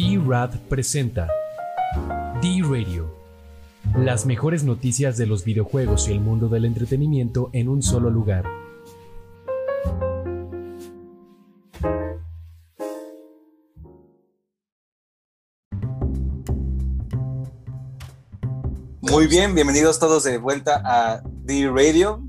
[0.00, 1.28] D-Rad presenta
[2.40, 3.14] D-Radio.
[3.98, 8.46] Las mejores noticias de los videojuegos y el mundo del entretenimiento en un solo lugar.
[19.02, 22.22] Muy bien, bienvenidos todos de vuelta a D-Radio.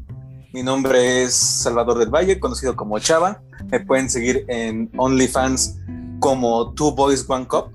[0.52, 3.42] Mi nombre es Salvador del Valle, conocido como Chava.
[3.72, 5.78] Me pueden seguir en OnlyFans
[6.22, 7.72] como Two Boys One Cup.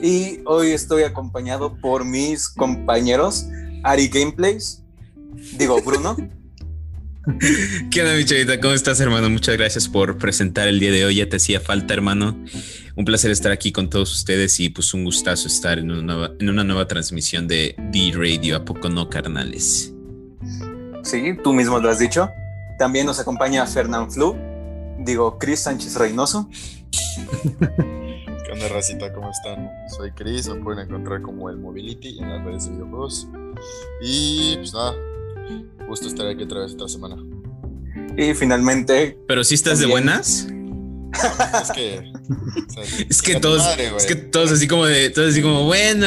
[0.00, 3.46] Y hoy estoy acompañado por mis compañeros
[3.82, 4.82] Ari Gameplays,
[5.58, 6.16] digo Bruno.
[7.90, 8.60] ¿Qué onda, mi chavita?
[8.60, 9.28] ¿Cómo estás, hermano?
[9.28, 11.16] Muchas gracias por presentar el día de hoy.
[11.16, 12.36] Ya te hacía falta, hermano.
[12.94, 16.30] Un placer estar aquí con todos ustedes y pues un gustazo estar en una nueva,
[16.38, 18.56] en una nueva transmisión de D-Radio.
[18.56, 19.92] ¿A poco no, carnales?
[21.02, 22.30] Sí, tú mismo lo has dicho.
[22.78, 24.36] También nos acompaña Fernán Flu,
[25.00, 26.48] digo Chris Sánchez Reynoso.
[28.44, 29.12] ¿Qué onda, racita?
[29.12, 29.70] ¿Cómo están?
[29.96, 33.28] Soy Chris, me pueden encontrar como el Mobility en las redes de videojuegos.
[34.02, 34.94] Y pues nada,
[35.88, 37.16] gusto estar aquí otra vez esta semana.
[38.16, 39.18] Y finalmente.
[39.26, 40.46] ¿Pero si estás de buenas?
[41.62, 41.98] Es que.
[42.68, 45.64] o sea, Es que todos, madre, es que todos así como de, todos así como,
[45.64, 46.06] bueno,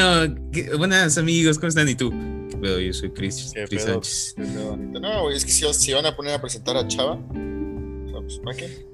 [0.52, 1.88] ¿qué- buenas amigos, ¿cómo están?
[1.88, 2.10] ¿Y tú?
[2.48, 2.78] ¿Qué pedo?
[2.78, 3.94] Yo soy Chris, ¿Qué Chris pedo?
[3.94, 4.34] Sánchez.
[4.36, 5.00] ¿Qué pedo, Anita?
[5.00, 8.20] No, güey, es que si, si van a poner a presentar a Chava, o sea,
[8.20, 8.86] pues, ¿para qué?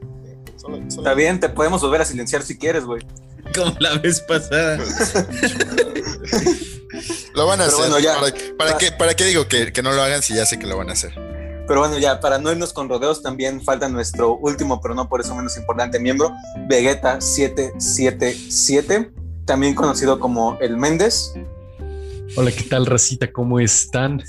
[0.66, 3.00] Solo, solo- Está bien, te podemos volver a silenciar si quieres, güey.
[3.54, 4.78] Como la vez pasada.
[7.34, 7.90] Lo van a Pero hacer.
[7.90, 8.14] bueno, ya.
[8.20, 10.66] ¿Para, para qué, ¿Para qué digo que, que no lo hagan si ya sé que
[10.66, 11.12] lo van a hacer?
[11.68, 15.20] Pero bueno, ya para no irnos con rodeos, también falta nuestro último, pero no por
[15.20, 16.32] eso menos importante miembro,
[16.68, 19.10] Vegeta777,
[19.44, 21.32] también conocido como el Méndez.
[22.36, 23.32] Hola, ¿qué tal, racita?
[23.32, 24.22] ¿Cómo están?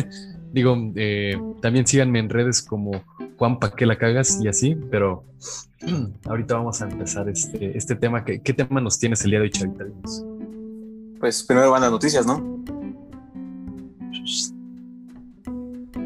[0.52, 3.02] Digo, eh, también síganme en redes como
[3.38, 5.24] Juan Pa' que la cagas y así, pero
[6.26, 8.24] ahorita vamos a empezar este, este tema.
[8.24, 9.84] ¿Qué, ¿Qué tema nos tienes el día de hoy, Chavita?
[11.20, 12.62] Pues primero van las noticias, ¿no?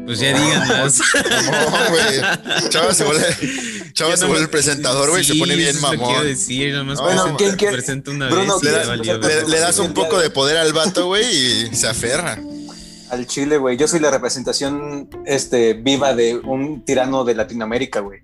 [0.05, 0.99] Pues ya díganlas.
[1.51, 2.69] No, güey.
[2.69, 3.25] Chava se vuelve,
[3.93, 6.23] Chava se vuelve el presentador, güey, Sí, se pone bien mamón.
[6.23, 7.73] decir, nomás Bueno, presenta- ¿quién quiere?
[7.75, 8.63] presenta una Bruno, vez
[9.03, 11.25] le das- le das un poco de poder al vato, güey,
[11.69, 12.39] y se aferra.
[13.09, 13.77] Al Chile, güey.
[13.77, 18.21] Yo soy la representación este, viva de un tirano de Latinoamérica, güey.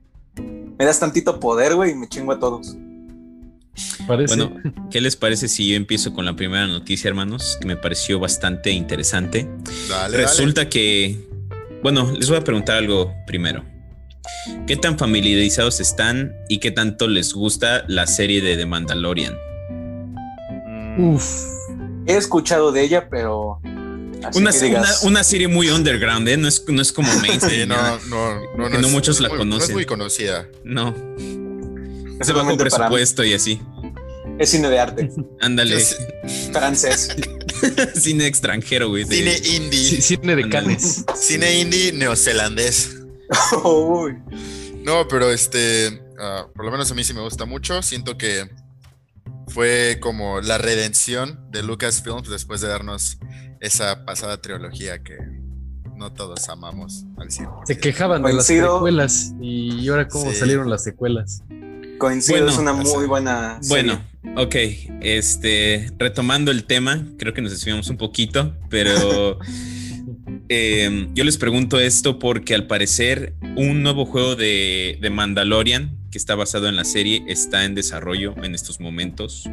[0.77, 2.75] Me das tantito poder, güey, y me chingo a todos.
[4.07, 4.35] Parece.
[4.35, 7.57] Bueno, ¿qué les parece si yo empiezo con la primera noticia, hermanos?
[7.59, 9.49] Que me pareció bastante interesante.
[9.89, 11.19] Dale, Resulta que,
[11.81, 13.63] bueno, les voy a preguntar algo primero.
[14.67, 19.35] ¿Qué tan familiarizados están y qué tanto les gusta la serie de The Mandalorian?
[20.97, 21.45] Mm, Uf,
[22.07, 23.59] He escuchado de ella, pero.
[24.35, 26.37] Una, digas, una- una serie muy underground, ¿eh?
[26.37, 27.69] No es, no es como Sí, mainstream.
[27.69, 28.35] no, ¿no?
[28.57, 29.59] no, no, no es- muchos la muy- conocen.
[29.59, 30.47] No es muy conocida.
[30.63, 33.61] No, es es de bajo solamente para- presupuesto y así.
[34.39, 35.09] Es cine de arte,
[35.39, 35.97] Ándale, Es
[36.51, 37.15] francés.
[37.95, 39.05] cine extranjero, güey.
[39.05, 40.01] Cine sí, indie.
[40.01, 40.49] cine de Ándale.
[40.49, 41.05] canes.
[41.15, 42.97] Cine indie neozelandés.
[43.63, 44.15] Uy.
[44.83, 47.81] No, pero este, ah, por lo menos a mí sí me gusta mucho.
[47.81, 48.49] Siento que
[49.47, 53.17] fue como la redención de Lucasfilms después de darnos
[53.65, 55.17] esa pasada trilogía que
[55.95, 57.61] no todos amamos al 100%.
[57.65, 60.37] Se quejaban de las secuelas y ahora cómo Sí.
[60.37, 61.41] salieron las secuelas.
[61.97, 63.59] Coincido, Bueno, es una o sea, muy buena.
[63.69, 64.01] Bueno,
[64.35, 64.55] ok,
[65.01, 69.39] este, retomando el tema, creo que nos desviamos un poquito, pero
[70.49, 76.17] eh, yo les pregunto esto porque al parecer un nuevo juego de, de Mandalorian que
[76.17, 79.49] está basado en la serie está en desarrollo en estos momentos.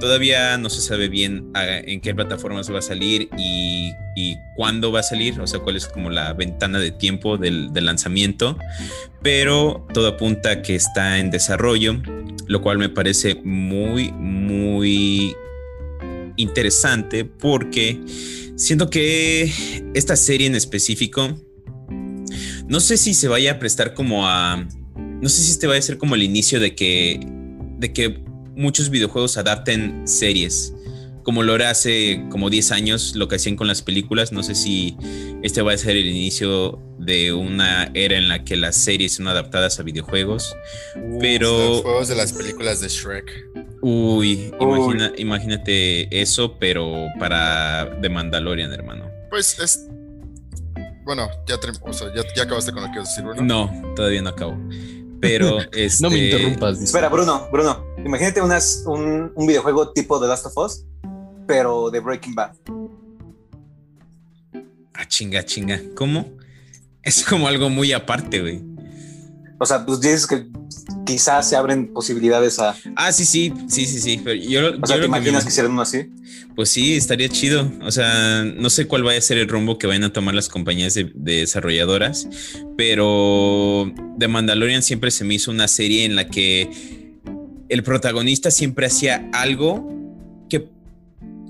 [0.00, 4.90] Todavía no se sabe bien ah, en qué plataformas va a salir y, y cuándo
[4.90, 8.58] va a salir, o sea, cuál es como la ventana de tiempo del, del lanzamiento,
[9.22, 12.00] pero todo apunta a que está en desarrollo
[12.50, 15.36] lo cual me parece muy, muy
[16.40, 18.00] interesante porque
[18.56, 19.52] siento que
[19.94, 21.38] esta serie en específico,
[22.68, 24.66] no sé si se vaya a prestar como a,
[24.96, 27.20] no sé si este vaya a ser como el inicio de que,
[27.78, 28.22] de que
[28.54, 30.74] muchos videojuegos adapten series.
[31.30, 34.32] Como lo era hace como 10 años, lo que hacían con las películas.
[34.32, 34.96] No sé si
[35.44, 39.28] este va a ser el inicio de una era en la que las series son
[39.28, 40.56] adaptadas a videojuegos.
[41.20, 43.30] Pero- Los juegos de las películas de Shrek.
[43.80, 44.66] Uy, Uy.
[44.66, 49.08] imagina- imagínate eso, pero para The Mandalorian, hermano.
[49.30, 49.86] Pues es.
[51.04, 53.42] Bueno, ya, o sea, ya, ya acabaste con lo que ibas a decir, Bruno.
[53.42, 54.58] No, todavía no acabo.
[55.20, 56.72] Pero este, No me interrumpas.
[56.80, 56.86] dice.
[56.86, 57.84] Espera, Bruno, Bruno.
[58.04, 60.84] Imagínate unas, un, un videojuego tipo The Last of Us,
[61.50, 62.52] pero de Breaking Bad.
[64.94, 65.80] Ah, chinga, chinga.
[65.96, 66.38] ¿Cómo?
[67.02, 68.62] Es como algo muy aparte, güey.
[69.58, 70.46] O sea, pues dices que
[71.04, 72.76] quizás se abren posibilidades a.
[72.94, 74.20] Ah, sí, sí, sí, sí, sí.
[74.22, 76.08] Pero yo, o sea, ¿te imaginas que, hicieran uno así?
[76.54, 77.68] Pues sí, estaría chido.
[77.82, 80.48] O sea, no sé cuál vaya a ser el rumbo que vayan a tomar las
[80.48, 82.28] compañías de, desarrolladoras,
[82.76, 87.18] pero The Mandalorian siempre se me hizo una serie en la que
[87.68, 89.99] el protagonista siempre hacía algo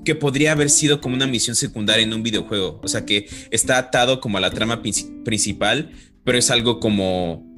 [0.03, 2.79] que podría haber sido como una misión secundaria en un videojuego.
[2.83, 5.91] O sea, que está atado como a la trama principal,
[6.23, 7.49] pero es algo como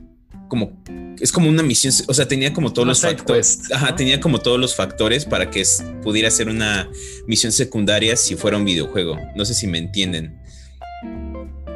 [0.50, 0.84] como
[1.19, 4.60] es como una misión, o sea, tenía como todos los factores, ajá, tenía como todos
[4.60, 5.63] los factores para que
[6.04, 6.90] pudiera ser una
[7.25, 9.18] misión secundaria si fuera un videojuego.
[9.36, 10.39] No sé si me entienden.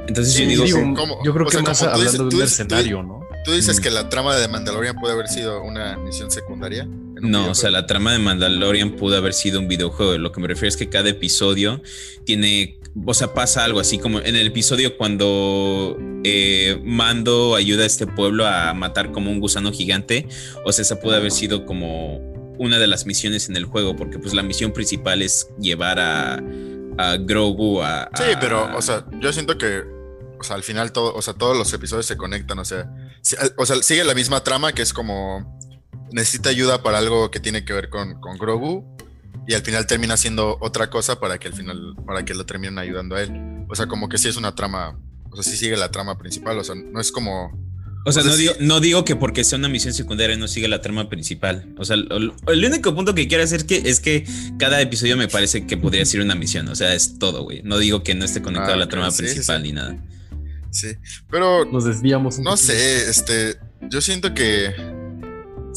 [0.07, 0.65] Entonces yo digo,
[1.23, 3.21] yo creo que más hablando de un escenario, ¿no?
[3.43, 6.87] ¿Tú dices que la trama de Mandalorian puede haber sido una misión secundaria?
[7.21, 10.17] No, o sea, la trama de Mandalorian pudo haber sido un videojuego.
[10.17, 11.81] Lo que me refiero es que cada episodio
[12.25, 17.85] tiene o sea, pasa algo así como en el episodio cuando eh, Mando ayuda a
[17.85, 20.27] este pueblo a matar como un gusano gigante,
[20.65, 22.17] o sea, esa puede haber sido como
[22.57, 26.41] una de las misiones en el juego, porque pues la misión principal es llevar a,
[26.97, 29.83] a Grogu a, Sí, pero, o sea, yo siento que,
[30.39, 32.91] o sea, al final todo, o sea, todos los episodios se conectan, o sea,
[33.57, 35.59] o sea, sigue la misma trama que es como
[36.11, 38.85] necesita ayuda para algo que tiene que ver con, con Grogu
[39.47, 42.77] y al final termina haciendo otra cosa para que al final, para que lo terminen
[42.77, 43.65] ayudando a él.
[43.69, 44.99] O sea, como que sí es una trama,
[45.31, 47.65] o sea, sí sigue la trama principal, o sea, no es como...
[48.05, 50.79] O sea, no, digo, no digo que porque sea una misión secundaria no sigue la
[50.79, 51.73] trama principal.
[51.77, 54.25] O sea, el único punto que quiero hacer que, es que
[54.57, 56.69] cada episodio me parece que podría ser una misión.
[56.69, 57.63] O sea, es todo, güey.
[57.63, 59.97] No digo que no esté conectado a la ah, trama principal ni nada.
[60.71, 60.95] Sí,
[61.29, 61.65] pero...
[61.65, 62.39] Nos desviamos.
[62.39, 63.57] no sé, este...
[63.89, 64.73] Yo siento que...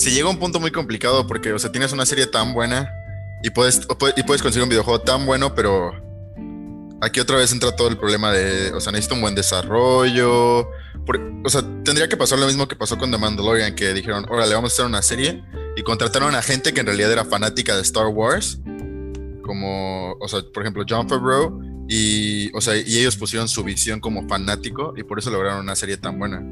[0.00, 2.91] Se llega un punto muy complicado porque, o sea, tienes una serie tan buena
[3.43, 3.87] y puedes,
[4.17, 5.93] y puedes conseguir un videojuego tan bueno, pero
[7.02, 10.61] aquí otra vez entra todo el problema de, o sea, necesita un buen desarrollo.
[10.61, 14.55] o sea, tendría que pasar lo mismo que pasó con The Mandalorian, que dijeron, órale,
[14.55, 15.44] vamos a hacer una serie.
[15.76, 18.58] Y contrataron a gente que en realidad era fanática de Star Wars.
[19.43, 21.61] Como, o sea, por ejemplo, John Favreau.
[21.91, 25.76] Y, o sea, y ellos pusieron su visión como fanático y por eso lograron una
[25.76, 26.43] serie tan buena.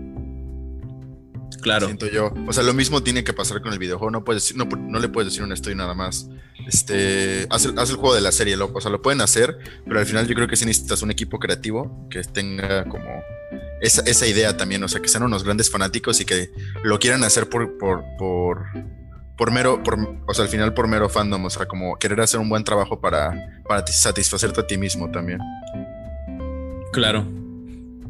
[1.61, 1.87] Claro.
[1.87, 2.33] Siento yo.
[2.47, 4.11] O sea, lo mismo tiene que pasar con el videojuego.
[4.11, 6.29] No, puedes, no, no le puedes decir un estoy nada más.
[6.67, 8.57] Este, haz, el juego de la serie.
[8.57, 11.11] Lo, o sea, lo pueden hacer, pero al final yo creo que sí necesitas un
[11.11, 13.09] equipo creativo que tenga como
[13.81, 14.83] esa, esa idea también.
[14.83, 16.51] O sea, que sean unos grandes fanáticos y que
[16.83, 18.67] lo quieran hacer por, por, por,
[19.37, 21.45] por mero, por, o sea, al final por mero fandom.
[21.45, 25.41] O sea, como querer hacer un buen trabajo para, para satisfacerte a ti mismo también.
[26.93, 27.27] Claro.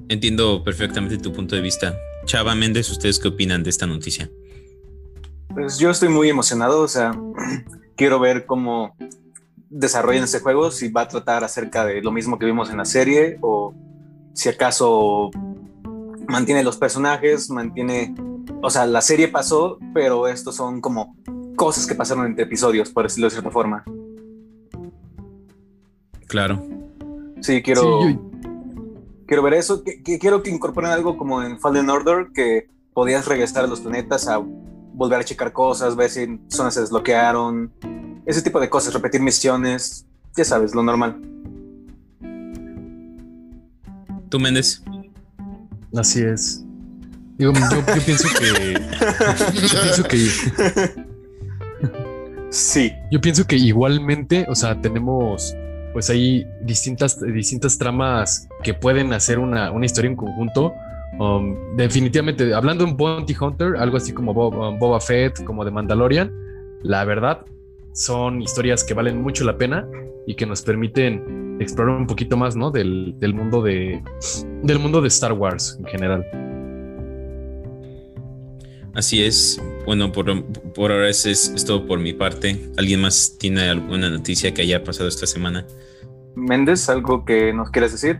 [0.09, 1.95] Entiendo perfectamente tu punto de vista.
[2.29, 4.31] Chava Méndez, ¿ustedes qué opinan de esta noticia?
[5.49, 7.19] Pues yo estoy muy emocionado, o sea,
[7.97, 8.95] quiero ver cómo
[9.71, 12.85] desarrollan este juego, si va a tratar acerca de lo mismo que vimos en la
[12.85, 13.75] serie o
[14.35, 15.31] si acaso
[16.29, 18.15] mantiene los personajes, mantiene,
[18.61, 21.17] o sea, la serie pasó, pero estos son como
[21.57, 23.85] cosas que pasaron entre episodios, por decirlo de cierta forma.
[26.27, 26.63] Claro.
[27.41, 28.28] Sí, quiero
[29.29, 29.85] quiero ver eso.
[29.85, 34.27] Que, quiero que incorporen algo como en Fallen Order, que podías regresar a los planetas
[34.27, 37.71] a volver a checar cosas, ver si zonas se desbloquearon,
[38.27, 40.05] ese tipo de cosas, repetir misiones,
[40.37, 41.21] ya sabes, lo normal.
[44.29, 44.83] ¿Tú, Méndez?
[45.95, 46.65] Así es.
[47.37, 48.75] Digo, yo, yo pienso que.
[49.55, 50.29] yo pienso que.
[52.51, 52.93] sí.
[53.13, 55.55] Yo pienso que igualmente, o sea, tenemos
[55.99, 60.73] pues hay distintas, distintas tramas que pueden hacer una, historia en conjunto.
[61.19, 65.73] Um, definitivamente, hablando de un Bounty Hunter, algo así como um, Boba Fett, como de
[65.73, 66.33] Mandalorian,
[66.85, 67.45] la verdad
[67.95, 69.89] son historias que valen mucho la pena
[70.25, 72.71] y que nos permiten explorar un poquito más, ¿no?
[72.71, 74.01] Del, mundo de
[74.63, 76.48] del mundo de Star Wars en general.
[78.99, 79.63] Así es.
[79.87, 82.69] Bueno, por, ahora es, es, todo por mi parte.
[82.77, 85.65] ¿Alguien más tiene alguna noticia que haya pasado esta semana?
[86.35, 88.19] Méndez, ¿algo que nos quieras decir?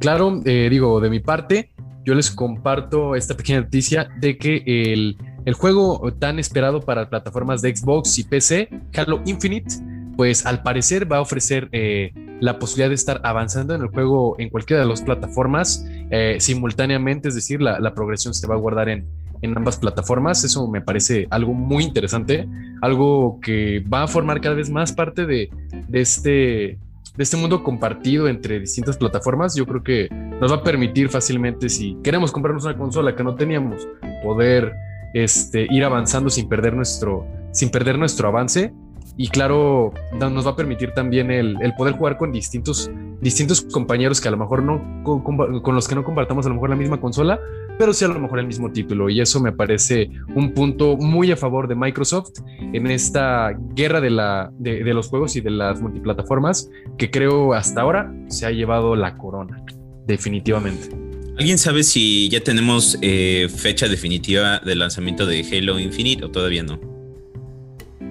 [0.00, 1.70] Claro, eh, digo, de mi parte,
[2.04, 7.76] yo les comparto esta pequeña noticia de que el, juego tan esperado para plataformas de
[7.76, 9.72] Xbox y PC, Halo Infinite,
[10.16, 14.34] pues al parecer va a ofrecer eh, la posibilidad de estar avanzando en el juego
[14.40, 18.58] en cualquiera de las plataformas eh, simultáneamente, es decir, la, la progresión se va a
[18.58, 19.06] guardar en,
[19.44, 20.44] en ambas plataformas.
[20.44, 22.48] Eso me parece algo muy interesante,
[22.80, 25.50] algo que va a formar cada vez más parte de,
[25.92, 26.78] este,
[27.16, 29.54] de este mundo compartido entre distintas plataformas.
[29.54, 30.08] Yo creo que
[30.40, 33.86] nos va a permitir fácilmente, si queremos comprarnos una consola que no teníamos,
[34.22, 34.72] poder
[35.14, 38.72] este, ir avanzando sin perder nuestro, sin perder nuestro avance.
[39.16, 44.26] Y claro, nos va a permitir también el, poder jugar con distintos distintos compañeros que
[44.28, 47.00] a lo mejor no, con, con, los que no compartamos a lo mejor la misma
[47.00, 47.38] consola,
[47.78, 49.10] pero sí a lo mejor el mismo título.
[49.10, 52.40] Y eso me parece un punto muy a favor de Microsoft
[52.72, 57.54] en esta guerra de, la, de, de los juegos y de las multiplataformas que creo
[57.54, 59.62] hasta ahora se ha llevado la corona,
[60.06, 61.04] definitivamente.
[61.36, 66.62] ¿Alguien sabe si ya tenemos eh, fecha definitiva del lanzamiento de Halo Infinite o todavía
[66.62, 66.78] no?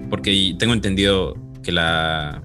[0.09, 2.43] Porque tengo entendido que la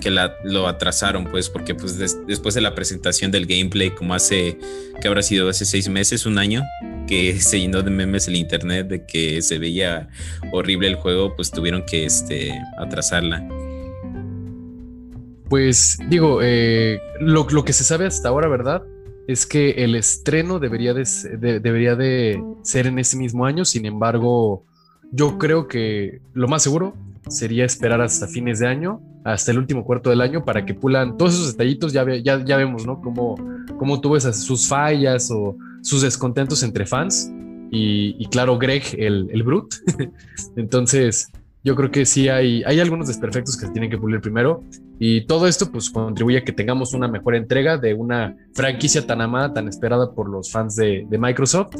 [0.00, 4.58] que la, lo atrasaron, pues, porque pues después de la presentación del gameplay, como hace,
[5.00, 6.62] que habrá sido hace seis meses, un año,
[7.06, 10.08] que se llenó de memes el internet de que se veía
[10.52, 13.46] horrible el juego, pues tuvieron que este, atrasarla.
[15.48, 18.82] Pues digo, eh, lo, lo, que se sabe hasta ahora, ¿verdad?
[19.32, 21.04] es que el estreno debería de,
[21.60, 24.64] debería de ser en ese mismo año, sin embargo,
[25.12, 26.96] yo creo que lo más seguro
[27.28, 31.16] sería esperar hasta fines de año, hasta el último cuarto del año, para que pulan
[31.16, 33.00] todos esos detallitos, ya, ya, ya vemos, ¿no?
[33.00, 33.36] Cómo,
[33.78, 37.30] cómo tuvo esas, sus fallas o sus descontentos entre fans.
[37.72, 39.76] Y, claro, Greg, el, el Brute.
[40.56, 41.30] Entonces,
[41.62, 44.62] yo creo que sí hay, hay algunos desperfectos que se tienen que pulir primero
[44.98, 49.20] y todo esto pues contribuye a que tengamos una mejor entrega de una franquicia tan
[49.20, 51.76] amada, tan esperada por los fans de, Microsoft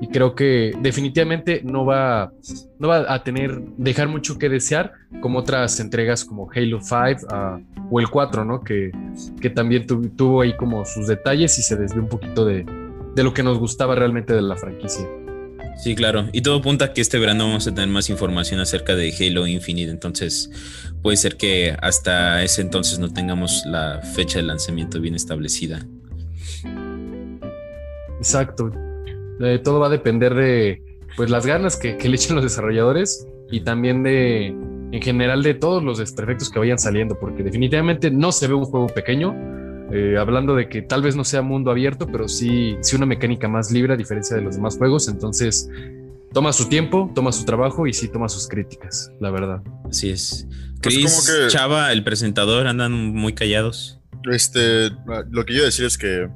[0.00, 2.32] y creo que definitivamente no va,
[2.78, 7.60] no va a tener, dejar mucho que desear como otras entregas como Halo 5 ah,
[7.90, 8.62] o el 4, ¿no?
[8.62, 8.90] Que,
[9.40, 12.64] que también tuvo ahí como sus detalles y se desvió un poquito de,
[13.14, 15.06] de lo que nos gustaba realmente de la franquicia.
[15.82, 16.28] Sí, claro.
[16.32, 19.46] Y todo apunta a que este verano vamos a tener más información acerca de Halo
[19.46, 19.90] Infinite.
[19.90, 20.50] Entonces,
[21.02, 25.86] puede ser que hasta ese entonces no tengamos la fecha de lanzamiento bien establecida.
[28.18, 28.70] Exacto.
[29.64, 30.82] Todo va a depender de
[31.16, 34.48] pues las ganas que, le echen los desarrolladores y también de
[34.92, 38.64] en general de todos los desperfectos que vayan saliendo, porque definitivamente no se ve un
[38.64, 39.34] juego pequeño
[39.92, 43.48] eh, hablando de que tal vez no sea mundo abierto, pero sí, sí una mecánica
[43.48, 45.08] más libre a diferencia de los demás juegos.
[45.08, 45.68] Entonces,
[46.32, 49.62] toma su tiempo, toma su trabajo y sí toma sus críticas, la verdad.
[49.88, 50.46] Así es.
[50.82, 53.98] Pues Chris, Chava, el presentador, andan muy callados.
[54.30, 54.90] Este,
[55.30, 56.28] lo que yo decir es que,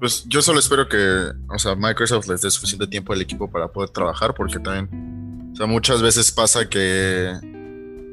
[0.00, 3.68] pues yo solo espero que, o sea, Microsoft les dé suficiente tiempo al equipo para
[3.68, 7.32] poder trabajar, porque también, o sea, muchas veces pasa que,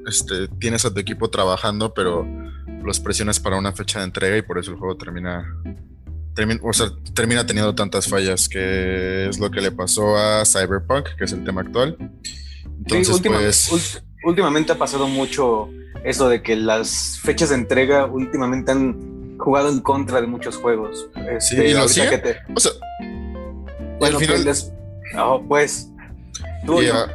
[0.08, 2.28] este, tienes a tu equipo trabajando, pero
[2.84, 5.46] los presiones para una fecha de entrega y por eso el juego termina,
[6.62, 11.26] o sea, termina teniendo tantas fallas, que es lo que le pasó a Cyberpunk, que
[11.26, 11.98] es el tema actual.
[12.80, 13.22] Entonces,
[13.70, 14.04] pues...
[14.24, 15.70] últimamente ha pasado mucho
[16.04, 21.10] eso de que las fechas de entrega últimamente han jugado en contra de muchos juegos.
[21.40, 22.72] sí, este, ¿y lo O sea,
[24.00, 24.44] bueno, al final...
[25.48, 25.90] Pues,
[26.66, 27.08] pues y, a,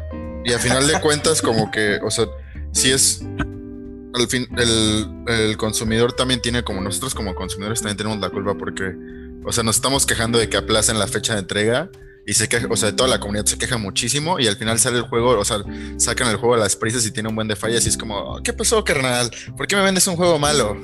[0.45, 2.27] y a final de cuentas, como que, o sea,
[2.73, 3.25] si es
[4.15, 8.95] al fin, el, consumidor también tiene, como nosotros como consumidores también tenemos la culpa porque,
[9.45, 11.91] o sea, nos estamos quejando de que aplacen la fecha de entrega
[12.27, 14.99] y se queja, o sea, toda la comunidad se queja muchísimo y al final sale
[14.99, 15.59] el juego, o sea,
[15.99, 18.41] sacan el juego a las prisas y tiene un buen de fallas y es como,
[18.43, 19.31] ¿qué pasó, carnal?
[19.57, 20.77] ¿Por qué me vendes un juego malo?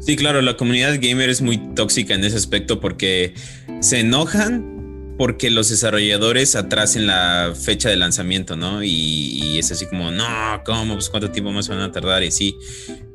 [0.00, 3.34] Sí, claro, la comunidad gamer es muy tóxica en ese aspecto porque
[3.80, 4.77] se enojan
[5.18, 8.84] porque los desarrolladores atrasen la fecha de lanzamiento, ¿no?
[8.84, 10.24] Y, es así como, no,
[10.64, 10.94] ¿cómo?
[10.94, 12.56] Pues cuánto tiempo más van a tardar y sí.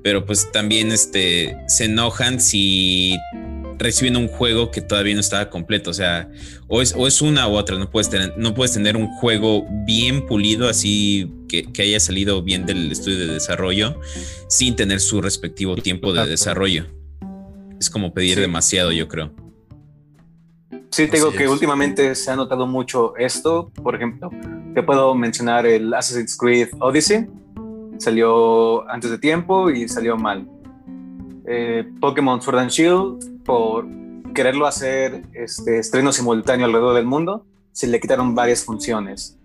[0.03, 3.17] Pero pues también este, se enojan si
[3.79, 5.91] reciben un juego que todavía no estaba completo.
[5.91, 6.29] O sea,
[6.67, 7.79] o es, o es una u otra.
[7.79, 12.65] No puedes, tener, no puedes tener un juego bien pulido, así que, haya salido bien
[12.65, 13.97] del estudio de desarrollo,
[14.49, 16.85] sin tener su respectivo tiempo de desarrollo.
[17.79, 19.42] Es como pedir demasiado, yo creo.
[20.93, 23.71] Sí, te digo que últimamente se ha notado mucho esto.
[23.81, 24.29] Por ejemplo,
[24.75, 27.27] te puedo mencionar el Assassin's Creed Odyssey.
[27.97, 30.47] Salió antes de tiempo y salió mal.
[31.47, 33.87] Eh, Pokémon Sword and Shield, por
[34.35, 39.39] quererlo hacer este estreno simultáneo alrededor del mundo, se le quitaron varias funciones.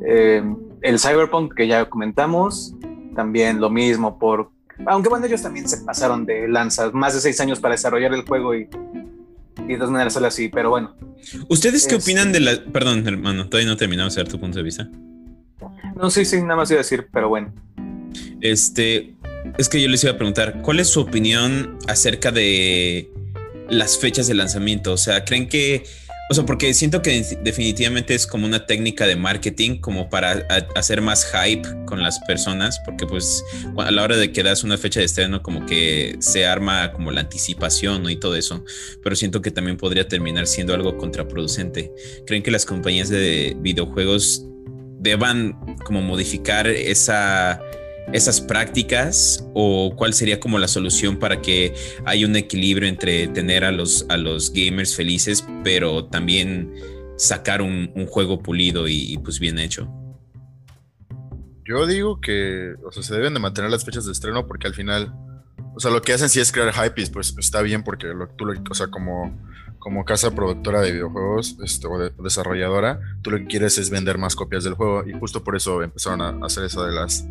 [0.00, 0.42] Eh,
[0.80, 2.74] el Cyberpunk, que ya comentamos,
[3.14, 4.50] también lo mismo, por
[4.86, 8.26] aunque bueno, ellos también se pasaron de lanzas, más de seis años para desarrollar el
[8.26, 8.68] juego y
[9.64, 10.94] y de todas maneras sale así, pero bueno.
[11.48, 12.64] ¿Ustedes qué opinan de la...
[12.72, 14.88] Perdón, hermano, todavía no terminamos de ver tu punto de vista.
[15.96, 17.52] No, sí, sí, nada más iba a decir, pero bueno.
[18.40, 19.14] Este,
[19.58, 23.10] es que yo les iba a preguntar, ¿cuál es su opinión acerca de
[23.68, 24.92] las fechas de lanzamiento?
[24.92, 25.84] O sea, ¿creen que
[26.28, 31.00] o sea, porque siento que definitivamente es como una técnica de marketing, como para hacer
[31.00, 33.44] más hype con las personas, porque pues
[33.78, 37.12] a la hora de que das una fecha de estreno, como que se arma como
[37.12, 38.64] la anticipación y todo eso,
[39.02, 41.92] pero siento que también podría terminar siendo algo contraproducente.
[42.26, 44.44] ¿Creen que las compañías de videojuegos
[44.98, 47.60] deban como modificar esa
[48.12, 53.64] esas prácticas o cuál sería como la solución para que haya un equilibrio entre tener
[53.64, 56.72] a los, a los gamers felices, pero también
[57.16, 59.88] sacar un, juego pulido y, pues bien hecho?
[61.64, 64.74] Yo digo que, o sea, se deben de mantener las fechas de estreno porque al
[64.74, 65.12] final,
[65.74, 68.28] o sea, lo que hacen sí es crear hype y pues está bien porque lo,
[68.28, 69.36] tú, lo, o sea, como,
[69.80, 74.36] como casa productora de videojuegos este, o, desarrolladora, tú lo que quieres es vender más
[74.36, 77.26] copias del juego y justo por eso empezaron a hacer eso de las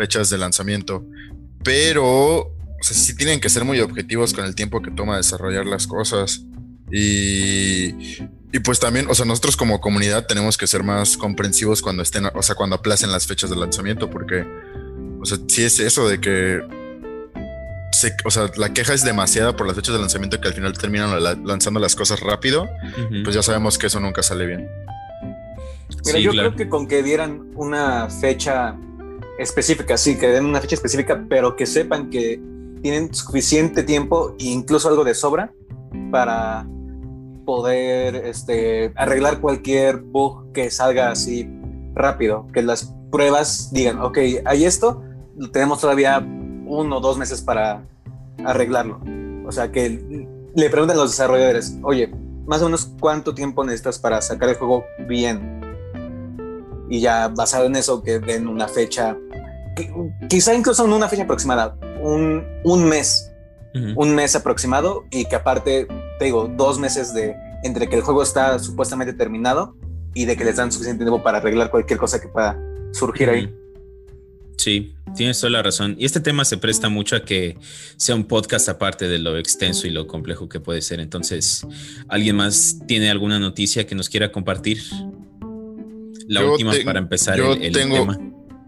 [0.00, 1.04] fechas de lanzamiento.
[1.62, 5.66] Pero, o sea, sí tienen que ser muy objetivos con el tiempo que toma desarrollar
[5.66, 6.42] las cosas.
[6.90, 7.94] Y,
[8.52, 12.24] y pues también, o sea, nosotros como comunidad tenemos que ser más comprensivos cuando estén,
[12.34, 14.46] o sea, cuando aplacen las fechas de lanzamiento, porque,
[15.20, 16.60] o sea, si es eso de que,
[18.24, 21.10] o sea, la queja es demasiada por las fechas de lanzamiento que al final terminan
[21.44, 22.68] lanzando las cosas rápido,
[23.22, 24.68] pues ya sabemos que eso nunca sale bien.
[26.06, 28.76] Mira, yo creo que con que dieran una fecha
[29.40, 32.40] específica, sí, que den una fecha específica, pero que sepan que
[32.82, 35.52] tienen suficiente tiempo e incluso algo de sobra
[36.10, 36.66] para
[37.44, 41.48] poder este, arreglar cualquier bug que salga así
[41.94, 45.02] rápido, que las pruebas digan, ok, hay esto,
[45.52, 47.82] tenemos todavía uno o dos meses para
[48.44, 49.00] arreglarlo.
[49.46, 52.12] O sea, que le pregunten a los desarrolladores, oye,
[52.46, 55.60] más o menos cuánto tiempo necesitas para sacar el juego bien.
[56.88, 59.16] Y ya basado en eso, que den una fecha,
[60.28, 63.30] quizá incluso en una fecha aproximada, un, un mes,
[63.96, 65.86] un mes aproximado y que aparte
[66.18, 69.74] te digo, dos meses de entre que el juego está supuestamente terminado
[70.14, 72.58] y de que les dan suficiente tiempo para arreglar cualquier cosa que pueda
[72.92, 73.54] surgir ahí.
[74.56, 75.96] Sí, tienes toda la razón.
[75.98, 77.56] Y este tema se presta mucho a que
[77.96, 81.00] sea un podcast aparte de lo extenso y lo complejo que puede ser.
[81.00, 81.66] Entonces,
[82.08, 84.82] ¿alguien más tiene alguna noticia que nos quiera compartir?
[86.26, 88.06] La última para empezar yo tengo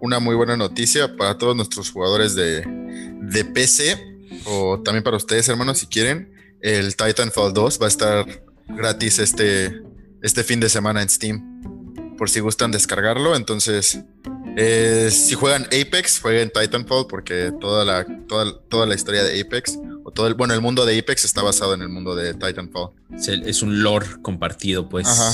[0.03, 2.63] Una muy buena noticia para todos nuestros jugadores de,
[3.23, 3.97] de PC
[4.45, 9.83] o también para ustedes, hermanos, si quieren el Titanfall 2 va a estar gratis este,
[10.23, 12.17] este fin de semana en Steam.
[12.17, 13.35] Por si gustan descargarlo.
[13.35, 14.01] Entonces,
[14.57, 19.79] eh, si juegan Apex, jueguen Titanfall porque toda la, toda, toda la historia de Apex,
[20.05, 22.91] o todo el, bueno, el mundo de Apex está basado en el mundo de Titanfall.
[23.47, 25.07] Es un lore compartido, pues.
[25.07, 25.33] Ajá,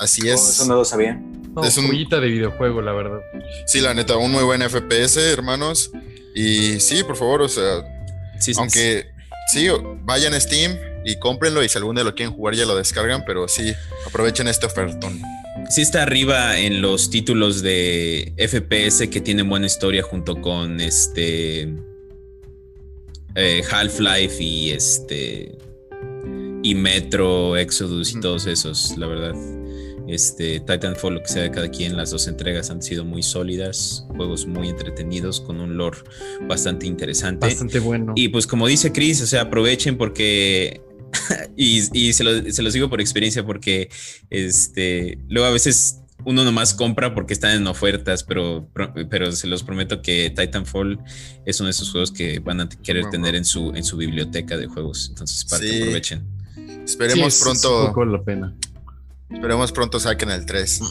[0.00, 0.40] así es.
[0.40, 1.20] Oh, eso no lo sabía.
[1.62, 3.20] es un de videojuego, la verdad.
[3.66, 5.90] Sí, la neta, un muy buen FPS, hermanos.
[6.34, 7.82] Y sí, por favor, o sea,
[8.56, 9.06] aunque
[9.52, 9.68] sí,
[10.04, 13.24] vayan a Steam y cómprenlo y si algún día lo quieren jugar ya lo descargan,
[13.26, 13.74] pero sí,
[14.06, 15.20] aprovechen este ofertón.
[15.70, 21.72] Sí está arriba en los títulos de FPS que tienen buena historia junto con este
[23.36, 25.56] eh, Half-Life y este
[26.64, 29.34] y Metro, Exodus y todos esos, la verdad.
[30.08, 34.04] Este, Titanfall, lo que sea de cada quien, las dos entregas han sido muy sólidas,
[34.16, 35.98] juegos muy entretenidos, con un lore
[36.48, 37.46] bastante interesante.
[37.46, 38.12] Bastante bueno.
[38.16, 40.80] Y pues como dice Chris, o sea, aprovechen porque
[41.56, 43.90] y, se, lo, se, los digo por experiencia porque
[44.30, 48.68] este, luego a veces uno nomás compra porque están en ofertas, pero,
[49.08, 50.98] pero se los prometo que Titanfall
[51.46, 54.56] es uno de esos juegos que van a querer tener en su, en su biblioteca
[54.56, 55.08] de juegos.
[55.10, 56.24] Entonces, para que aprovechen.
[56.84, 58.04] Esperemos pronto.
[58.04, 58.54] la pena.
[59.30, 60.80] Esperemos pronto saquen el 3.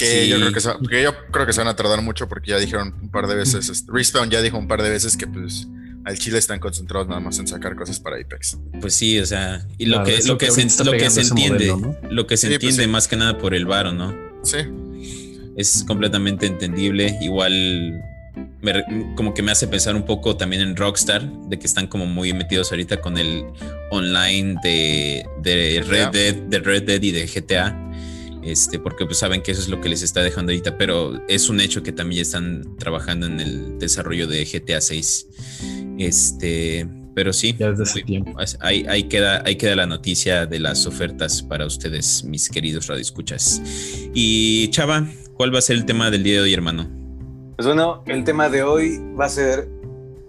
[0.00, 0.70] Que, yo creo que, se,
[1.02, 3.68] yo creo que se van a tardar mucho porque ya dijeron un par de veces.
[3.68, 5.68] Este, Respawn ya dijo un par de veces que pues
[6.04, 8.58] al Chile están concentrados nada más en sacar cosas para Apex.
[8.80, 11.74] Pues sí, o sea, y lo que, lo que, se, lo que se entiende,
[12.10, 14.14] lo que se pues entiende más que nada por el varo, ¿no?
[14.42, 14.58] Sí.
[15.56, 17.18] Es completamente entendible.
[17.20, 18.02] Igual
[19.16, 22.32] como que me hace pensar un poco también en Rockstar, de que están como muy
[22.32, 23.44] metidos ahorita con el
[23.90, 27.86] online de, de Red Dead, de Red Dead y de GTA.
[28.42, 31.50] Este, porque pues saben que eso es lo que les está dejando ahorita, pero es
[31.50, 35.26] un hecho que también están trabajando en el desarrollo de GTA 6.
[36.00, 38.34] Este, pero sí, ya desde ese tiempo.
[38.60, 43.60] Ahí, ahí, queda, ahí queda la noticia de las ofertas para ustedes, mis queridos radioescuchas.
[44.14, 46.88] Y Chava, ¿cuál va a ser el tema del día de hoy, hermano?
[47.56, 49.68] Pues bueno, el tema de hoy va a ser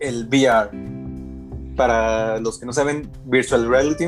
[0.02, 0.70] el VR.
[1.78, 4.08] Para los que no saben, Virtual Reality.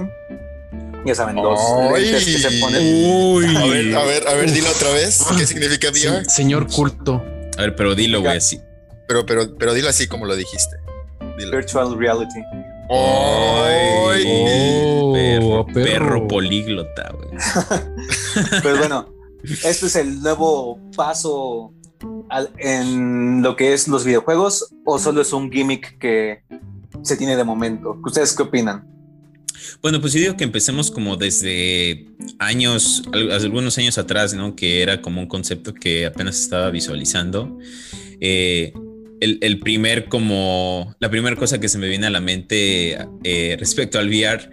[1.06, 1.60] Ya saben, los
[1.94, 2.82] lentes que se ponen.
[2.84, 3.56] Uy.
[3.56, 5.26] A ver, a ver, a ver, dilo otra vez.
[5.38, 6.26] ¿Qué significa VR?
[6.26, 7.24] señor culto.
[7.58, 8.60] A ver, pero dilo, güey, así.
[9.08, 10.83] Pero, pero, pero dilo así como lo dijiste.
[11.38, 12.40] Virtual Reality.
[12.90, 14.24] ¡Ay!
[14.26, 17.30] Oh, perro, perro, políglota, güey.
[18.62, 21.74] pues bueno, este es el nuevo paso
[22.58, 26.44] en lo que es los videojuegos o solo es un gimmick que
[27.02, 28.00] se tiene de momento?
[28.04, 28.88] ¿Ustedes qué opinan?
[29.82, 32.08] Bueno, pues yo digo que empecemos como desde
[32.40, 34.56] años, algunos años atrás, ¿no?
[34.56, 37.58] Que era como un concepto que apenas estaba visualizando.
[38.20, 38.74] Eh,
[39.24, 44.00] el, primer como, la primera cosa que se me viene a la mente eh, respecto
[44.00, 44.50] al VR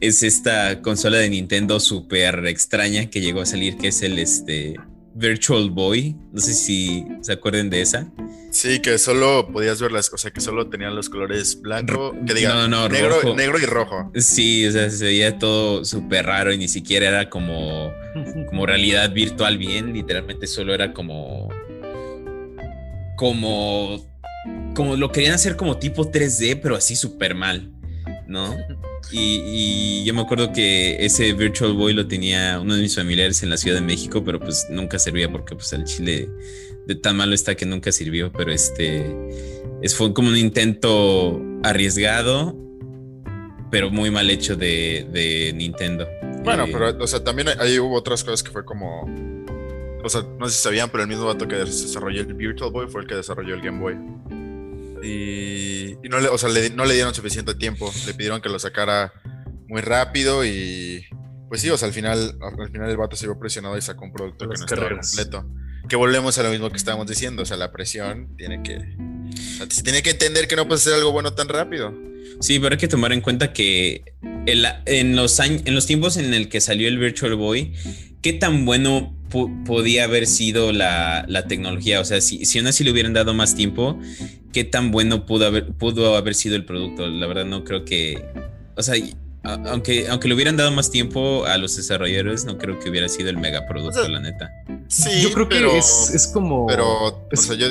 [0.00, 4.74] es esta consola de Nintendo súper extraña que llegó a salir, que es el este,
[5.14, 6.16] Virtual Boy.
[6.32, 8.10] No sé si se acuerden de esa.
[8.50, 12.68] Sí, que solo podías ver las cosas, que solo tenían los colores blanco, que diga,
[12.68, 14.12] negro, negro y rojo.
[14.14, 17.92] Sí, o sea, se veía todo súper raro y ni siquiera era como,
[18.48, 21.48] como realidad virtual bien, literalmente solo era como
[23.16, 24.04] como
[24.74, 27.70] como lo querían hacer como tipo 3D, pero así súper mal,
[28.26, 28.56] ¿no?
[29.12, 33.50] Y, yo me acuerdo que ese Virtual Boy lo tenía uno de mis familiares en
[33.50, 36.28] la Ciudad de México, pero pues nunca servía porque pues el chile
[36.86, 39.14] de tan malo está que nunca sirvió, pero este
[39.82, 42.56] es, fue como un intento arriesgado,
[43.70, 46.06] pero muy mal hecho de, Nintendo.
[46.42, 49.06] Bueno, eh, pero o sea, también ahí hubo otras cosas que fue como
[50.04, 52.88] o sea, no sé si sabían, pero el mismo vato que desarrolló el Virtual Boy
[52.88, 53.94] fue el que desarrolló el Game Boy.
[55.02, 57.90] Y, no, le, o sea, no le dieron suficiente tiempo.
[58.06, 59.12] Le pidieron que lo sacara
[59.66, 61.06] muy rápido y
[61.48, 64.04] pues sí, o sea, al final, al final el vato se vio presionado y sacó
[64.04, 65.46] un producto que no estaba completo.
[65.88, 68.96] Que volvemos a lo mismo que estábamos diciendo, o sea, la presión tiene que...
[69.68, 71.94] se tiene que entender que no puede ser algo bueno tan rápido.
[72.40, 74.04] Sí, pero hay que tomar en cuenta que
[74.46, 77.72] en, los años, en los tiempos en el que salió el Virtual Boy,
[78.22, 79.16] ¿qué tan bueno
[79.64, 82.00] podía haber sido la, tecnología?
[82.00, 83.98] O sea, si, si aún así le hubieran dado más tiempo,
[84.52, 87.06] ¿qué tan bueno pudo haber, pudo haber sido el producto?
[87.06, 88.24] La verdad no creo que...
[88.76, 88.96] O sea,
[89.44, 93.28] aunque, aunque le hubieran dado más tiempo a los desarrolladores, no creo que hubiera sido
[93.28, 94.50] el megaproducto, la neta.
[94.88, 96.66] Sí, yo creo que es, como...
[96.66, 97.68] Pero, o sea, yo...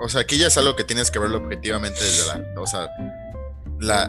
[0.00, 2.60] O sea, aquí ya es algo que tienes que verlo objetivamente desde la...
[2.60, 2.88] O sea,
[3.80, 4.08] la,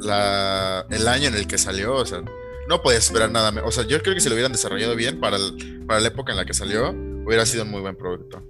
[0.00, 2.22] la, el año en el que salió, o sea,
[2.68, 3.52] no podías esperar nada.
[3.64, 5.38] O sea, yo creo que si lo hubieran desarrollado bien para,
[5.86, 6.90] para la época en la que salió,
[7.26, 8.42] hubiera sido un muy buen producto.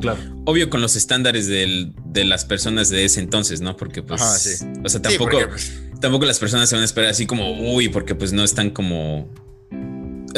[0.00, 0.20] Claro.
[0.44, 3.76] Obvio con los estándares de las personas de ese entonces, ¿no?
[3.76, 4.64] Porque pues...
[4.84, 8.14] O sea, tampoco, pues, tampoco las personas se van a esperar así como, uy, porque
[8.14, 9.32] pues no están como...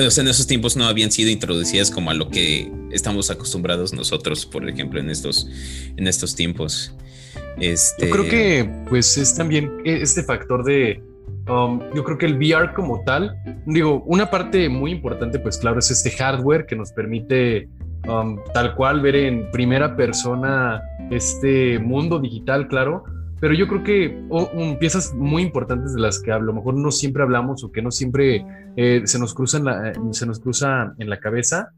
[0.07, 3.93] O sea, en esos tiempos no habían sido introducidas como a lo que estamos acostumbrados
[3.93, 5.49] nosotros, por ejemplo, en estos,
[5.97, 6.93] en estos tiempos.
[7.59, 8.07] Este...
[8.07, 11.03] Yo creo que pues es también este factor de
[11.49, 13.35] Um, yo creo que el VR como tal,
[13.65, 17.69] digo, una parte muy importante, pues claro, es este hardware que nos permite
[18.07, 23.05] um, tal cual ver en primera persona este mundo digital, claro.
[23.41, 24.21] Pero yo creo que
[24.81, 27.91] piezas muy importantes de las que a lo mejor no siempre hablamos o que no
[27.91, 28.45] siempre
[28.77, 29.61] eh, se, nos cruza
[30.11, 31.73] se nos cruza en la cabeza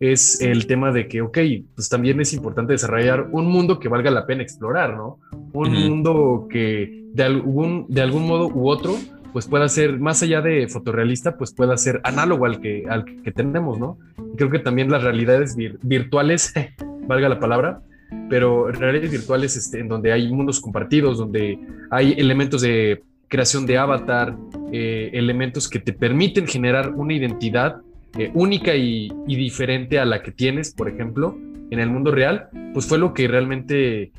[0.00, 1.38] es el tema de que, ok,
[1.74, 5.18] pues también es importante desarrollar un mundo que valga la pena explorar, ¿no?
[5.52, 8.94] Un mundo que de algún, de algún modo u otro,
[9.32, 13.32] pues pueda ser, más allá de fotorrealista, pues pueda ser análogo al que, al que
[13.32, 13.98] tenemos, ¿no?
[14.32, 16.54] Y creo que también las realidades virtuales,
[17.08, 17.82] valga la palabra,
[18.28, 21.58] pero realidades virtuales este, en donde hay mundos compartidos, donde
[21.90, 24.36] hay elementos de creación de avatar,
[24.72, 27.80] eh, elementos que te permiten generar una identidad
[28.16, 31.38] eh, única y, diferente a la que tienes, por ejemplo,
[31.70, 34.10] en el mundo real, pues fue lo que realmente eh,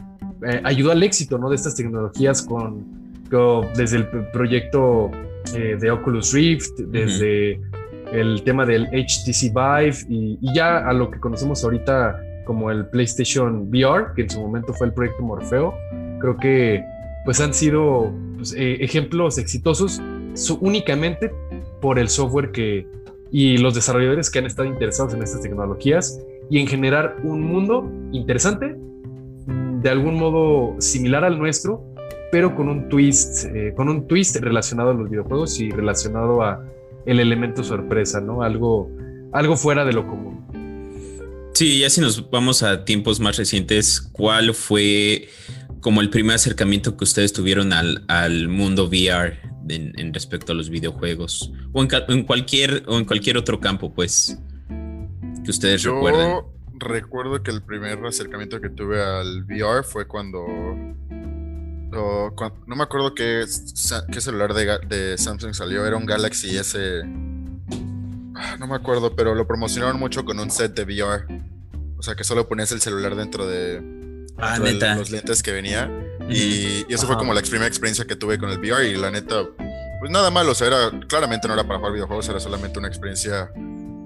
[0.64, 1.50] ayudó al éxito ¿no?
[1.50, 2.86] de estas tecnologías con,
[3.76, 5.12] desde el proyecto
[5.54, 7.60] de Oculus Rift, desde
[8.12, 12.20] el tema del HTC Vive y, ya a lo que conocemos ahorita
[12.50, 15.72] como el PlayStation VR, que en su momento fue el proyecto Morfeo,
[16.20, 16.84] creo que
[17.24, 20.02] pues han sido pues, ejemplos exitosos
[20.60, 21.32] únicamente
[21.80, 22.88] por el software que,
[23.30, 27.88] y los desarrolladores que han estado interesados en estas tecnologías y en generar un mundo
[28.14, 28.76] interesante,
[29.46, 31.86] de algún modo similar al nuestro,
[32.32, 36.66] pero con un twist, eh, con un twist relacionado a los videojuegos y relacionado a
[37.06, 38.42] el elemento sorpresa, ¿no?
[38.42, 38.90] Algo,
[39.34, 40.29] algo fuera de lo común.
[41.60, 45.28] Sí, ya si nos vamos a tiempos más recientes, ¿cuál fue
[45.82, 50.70] como el primer acercamiento que ustedes tuvieron al, al mundo VR en, respecto a los
[50.70, 54.40] videojuegos o en, cualquier o en cualquier otro campo, pues
[55.44, 56.38] que ustedes Yo recuerden.
[56.76, 60.46] Recuerdo que el primer acercamiento que tuve al VR fue cuando,
[61.92, 63.44] no me acuerdo qué,
[64.14, 67.02] qué celular de, de, Samsung salió, era un Galaxy S.
[68.34, 71.49] Ah, no me acuerdo, pero lo promocionaron mucho con un set de VR.
[72.00, 73.84] O sea que solo ponías el celular dentro de,
[74.38, 74.96] ah, neta.
[74.96, 75.92] los lentes que venía.
[76.30, 79.44] Y, eso fue como la primera experiencia que tuve con el VR y la neta,
[80.00, 82.88] pues nada malo, o sea, era, claramente no era para jugar videojuegos, era solamente una
[82.88, 83.52] experiencia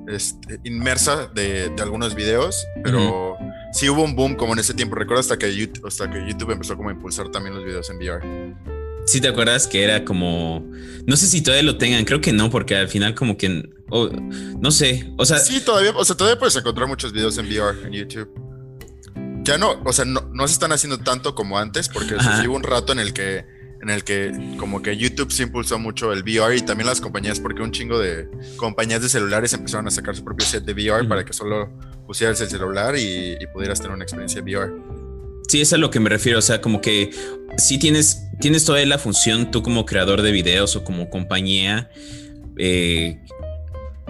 [0.07, 3.37] este, inmersa de, algunos videos, pero
[3.71, 6.51] sí hubo un boom como en ese tiempo, recuerdo hasta que, YouTube, hasta que YouTube
[6.51, 8.55] empezó como a impulsar también los videos en VR.
[9.05, 10.65] Sí, ¿te acuerdas que era como...
[11.05, 13.69] No sé si todavía lo tengan, creo que no, porque al final como que...
[14.59, 15.39] no sé, o sea...
[15.39, 18.29] Sí, todavía, o sea, todavía puedes encontrar muchos videos en VR en YouTube.
[19.43, 22.63] ya no, o sea, no, no se están haciendo tanto como antes, porque hubo un
[22.63, 23.45] rato en el que
[23.83, 27.41] en el que como que YouTube se impulsó mucho el VR y también las compañías,
[27.41, 31.05] porque un chingo de compañías de celulares empezaron a sacar su propio set de VR
[31.05, 31.69] para que solo
[32.07, 34.73] pusieras el celular y, pudieras tener una experiencia VR.
[35.47, 37.11] Sí, es a lo que me refiero, o sea, como que
[37.57, 41.89] si tienes, tienes toda la función tú como creador de videos o como compañía
[42.57, 43.19] eh,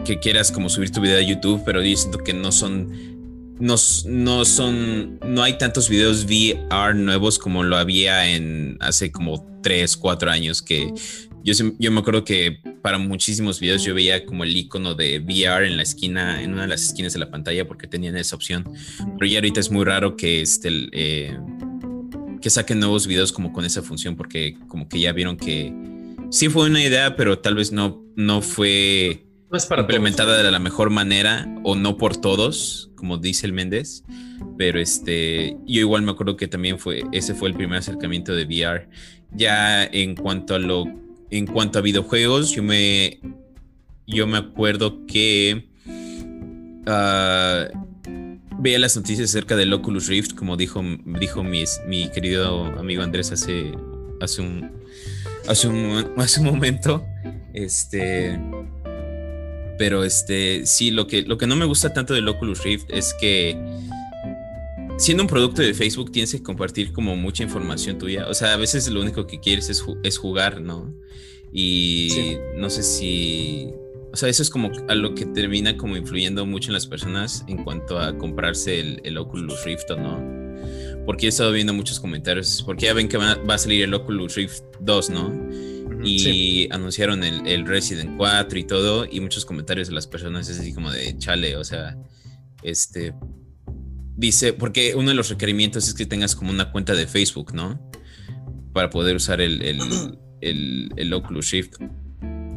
[0.05, 3.13] que quieras como subir tu video a YouTube, pero yo siento que no son
[3.59, 9.45] no, no, son, no hay tantos videos VR nuevos como lo había en hace como
[9.61, 10.91] 3, 4 años que
[11.43, 15.67] yo, yo me acuerdo que para muchísimos videos yo veía como el icono de VR
[15.67, 18.63] en la esquina, en una de las esquinas de la pantalla porque tenían esa opción.
[19.17, 21.37] Pero ya ahorita es muy raro que este, eh,
[22.41, 25.73] que saquen nuevos videos como con esa función porque como que ya vieron que
[26.29, 29.25] sí fue una idea, pero tal vez no, no fue
[29.77, 34.03] implementada de la mejor manera o no por todos, como dice el Méndez.
[34.57, 38.45] Pero este, yo igual me acuerdo que también fue, ese fue el primer acercamiento de
[38.45, 38.89] VR.
[39.35, 40.85] Ya en cuanto a lo,
[41.37, 43.19] en cuanto a videojuegos, yo me,
[44.05, 45.67] yo me acuerdo que
[46.85, 50.83] uh, veía las noticias acerca del Oculus Rift, como dijo,
[51.19, 53.71] dijo mi, mi querido amigo Andrés hace,
[54.21, 54.71] hace un,
[55.47, 57.03] hace un, hace un momento.
[57.53, 58.39] Este,
[59.79, 63.15] pero este, sí, lo que, lo que no me gusta tanto del Oculus Rift es
[63.19, 63.57] que
[64.97, 68.27] siendo un producto de Facebook tienes que compartir como mucha información tuya.
[68.27, 70.93] O sea, a veces lo único que quieres es, es jugar, ¿no?
[71.51, 73.69] Y no sé si...
[74.11, 77.43] O sea, eso es como a lo que termina como influyendo mucho en las personas
[77.47, 81.03] en cuanto a comprarse el, el Oculus Rift o no.
[81.05, 83.93] Porque he estado viendo muchos comentarios, porque ya ven que va, va a salir el
[83.93, 85.33] Oculus Rift 2, ¿no?
[86.03, 90.73] y anunciaron el, Resident 4 y todo, y muchos comentarios de las personas es así
[90.73, 91.97] como de chale, o sea,
[92.61, 93.13] este,
[94.15, 97.79] dice, porque uno de los requerimientos es que tengas como una cuenta de Facebook, ¿no?
[98.73, 101.75] Para poder usar el, el, Oculus Shift.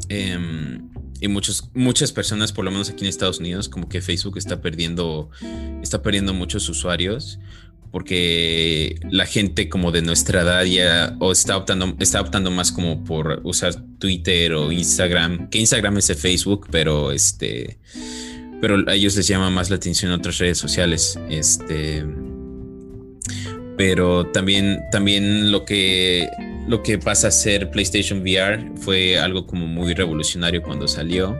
[0.08, 0.88] Em,
[1.20, 4.60] y muchos, muchas personas, por lo menos aquí en Estados Unidos, como que Facebook está
[4.60, 5.30] perdiendo,
[5.82, 7.38] está perdiendo muchos usuarios
[7.96, 13.04] porque la gente como de nuestra edad ya o está optando, está optando más como
[13.04, 17.78] por usar Twitter o Instagram, que Instagram es de Facebook, pero este,
[18.60, 22.04] pero a ellos les llama más la atención otras redes sociales, este,
[23.76, 26.28] pero también, también lo que,
[26.66, 31.36] lo que pasa a ser PlayStation VR fue algo como muy revolucionario cuando salió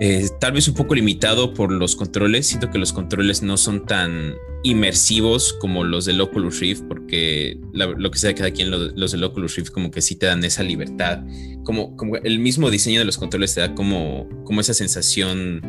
[0.00, 2.46] eh, tal vez un poco limitado por los controles.
[2.46, 8.10] Siento que los controles no son tan inmersivos como los del Oculus Rift, porque lo
[8.10, 11.24] que sea cada quien, los del Oculus Rift como que sí te dan esa libertad.
[11.64, 15.60] Como, como el mismo diseño de los controles te da como, como esa sensación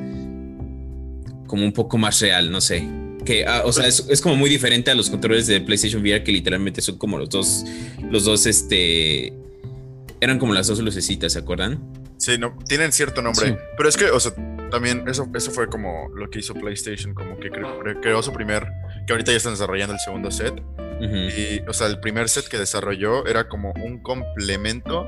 [1.53, 2.83] como un poco más real, no sé.
[3.23, 6.31] Que, ah, o sea, es, como muy diferente a los controles de PlayStation VR que
[6.31, 7.63] literalmente son como los dos,
[8.09, 9.31] los dos, este,
[10.19, 11.79] eran como las dos lucecitas, ¿se acuerdan?
[12.17, 13.55] Sí, no, tienen cierto nombre.
[13.77, 14.33] Pero es que, o sea,
[14.71, 18.67] también eso, eso fue como lo que hizo PlayStation, como que creó, su primer,
[19.05, 20.59] que ahorita ya están desarrollando el segundo set.
[21.01, 25.07] Y, o sea, el primer set que desarrolló era como un complemento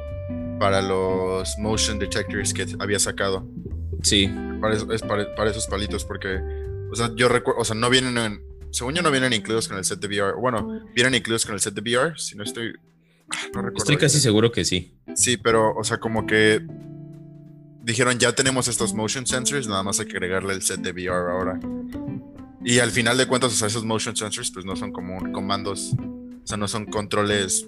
[0.60, 3.47] para los motion detectors que había sacado.
[4.01, 4.29] Sí.
[4.62, 6.39] Para, es para, esos palitos, porque,
[6.91, 9.77] o sea, yo recuerdo, o sea, no vienen en, según yo no vienen incluidos con
[9.77, 10.36] el set de VR.
[10.39, 12.73] Bueno, vienen incluidos con el set de VR, si no estoy,
[13.53, 13.77] no recuerdo.
[13.77, 14.95] Estoy casi seguro que sí.
[15.15, 16.65] Sí, pero, o sea, como que
[17.84, 21.31] dijeron ya tenemos estos motion sensors, nada más hay que agregarle el set de VR
[21.31, 21.60] ahora.
[22.63, 25.93] Y al final de cuentas, o sea, esos motion sensors pues no son como comandos,
[25.99, 27.67] o sea, no son controles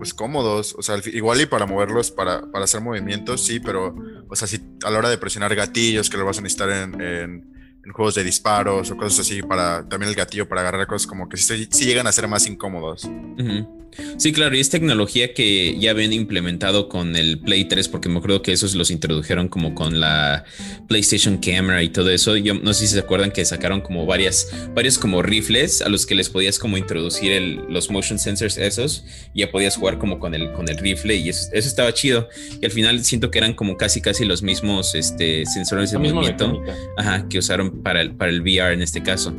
[0.00, 3.94] pues cómodos, o sea, igual y para moverlos, para, para hacer movimientos, sí, pero,
[4.30, 6.98] o sea, si a la hora de presionar gatillos, que lo vas a necesitar en,
[7.02, 7.54] en,
[7.92, 11.36] juegos de disparos o cosas así, para también el gatillo para agarrar cosas como que
[11.36, 13.08] sí, llegan a ser más incómodos.
[14.16, 18.18] Sí, claro, y es tecnología que ya habían implementado con el Play 3, porque me
[18.18, 20.44] acuerdo que esos los introdujeron como con la
[20.88, 22.36] PlayStation Camera y todo eso.
[22.36, 26.06] Yo no sé si se acuerdan que sacaron como varias, varios como rifles a los
[26.06, 30.34] que les podías como introducir los motion sensors esos, y ya podías jugar como con
[30.34, 32.28] el, con el rifle y eso, estaba chido.
[32.60, 36.62] Y al final siento que eran como casi casi los mismos este, sensores de movimiento
[37.28, 39.34] que usaron para el, para el VR en este caso.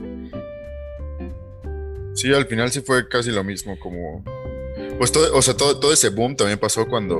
[2.13, 4.24] Sí, al final sí fue casi lo mismo, como
[4.98, 7.17] pues todo, o sea, todo, todo ese boom también pasó cuando,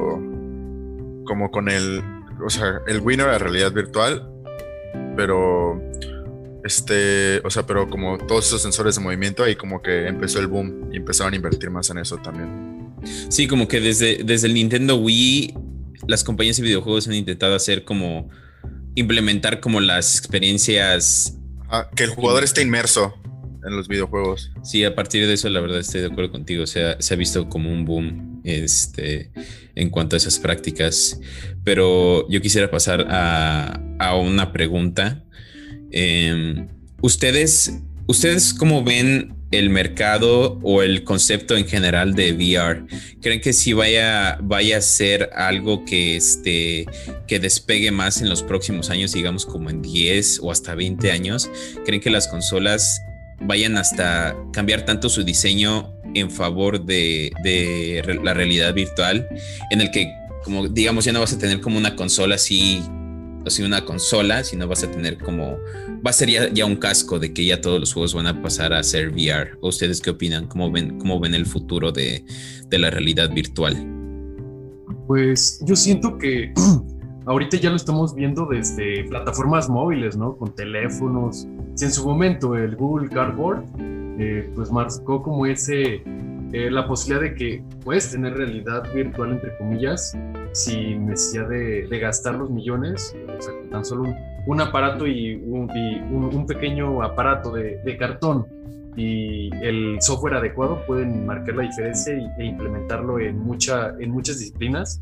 [1.26, 2.02] como con el,
[2.46, 4.30] o sea, el Winner a realidad virtual,
[5.16, 5.82] pero,
[6.64, 10.48] este, o sea, pero como todos esos sensores de movimiento, ahí como que empezó el
[10.48, 12.94] boom y empezaron a invertir más en eso también.
[13.30, 15.56] Sí, como que desde, desde el Nintendo Wii,
[16.08, 18.30] las compañías de videojuegos han intentado hacer como,
[18.96, 21.38] implementar como las experiencias.
[21.96, 23.14] que el jugador esté inmerso.
[23.64, 24.52] en los videojuegos.
[24.64, 26.64] Sí, a partir de eso, la verdad estoy de acuerdo contigo.
[26.64, 29.32] O sea, se ha visto como un boom este,
[29.76, 31.20] en cuanto a esas prácticas.
[31.64, 35.24] Pero yo quisiera pasar a, a una pregunta.
[35.92, 36.68] Em,
[37.02, 42.86] ¿Ustedes, ¿Ustedes cómo ven el mercado o el concepto en general de VR?
[43.22, 46.86] ¿Creen que sí vaya, vaya a ser algo que, este,
[47.28, 51.50] que despegue más en los próximos años, digamos como en 10 o hasta 20 años?
[51.86, 53.02] ¿Creen que las consolas
[53.42, 59.28] vayan hasta cambiar tanto su diseño en favor de, de la realidad virtual,
[59.72, 60.12] en el que,
[60.44, 62.84] como digamos, ya no vas a tener como una consola así
[63.48, 65.58] si una consola, sino vas a tener como,
[66.06, 68.74] va a ser ya, un casco de que ya todos los juegos van a pasar
[68.74, 69.58] a ser VR.
[69.62, 70.48] ¿O ustedes qué opinan?
[70.48, 72.24] ¿Cómo ven, cómo ven el futuro de,
[72.70, 73.76] la realidad virtual?
[75.08, 76.54] Pues yo siento que
[77.26, 80.38] ahorita ya lo estamos viendo desde plataformas móviles, ¿no?
[80.38, 81.48] Con teléfonos.
[81.76, 83.64] Si en su momento el Google Cardboard,
[84.20, 86.04] eh, pues marcó como ese
[86.54, 90.18] eh, la posibilidad de que puedes tener realidad virtual, entre comillas,
[90.52, 94.14] sin necesidad de, gastar los millones, o sea, tan solo
[94.48, 98.46] un, aparato y, un, pequeño aparato de, cartón
[98.98, 105.02] y el software adecuado pueden marcar la diferencia e implementarlo en, mucha, en muchas disciplinas.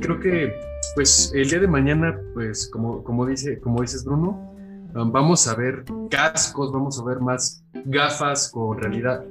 [0.00, 0.54] Creo que
[0.94, 4.52] pues el día de mañana, pues como, como, dice, como dices Bruno,
[4.94, 9.22] um, vamos a ver cascos, vamos a ver más gafas con realidad,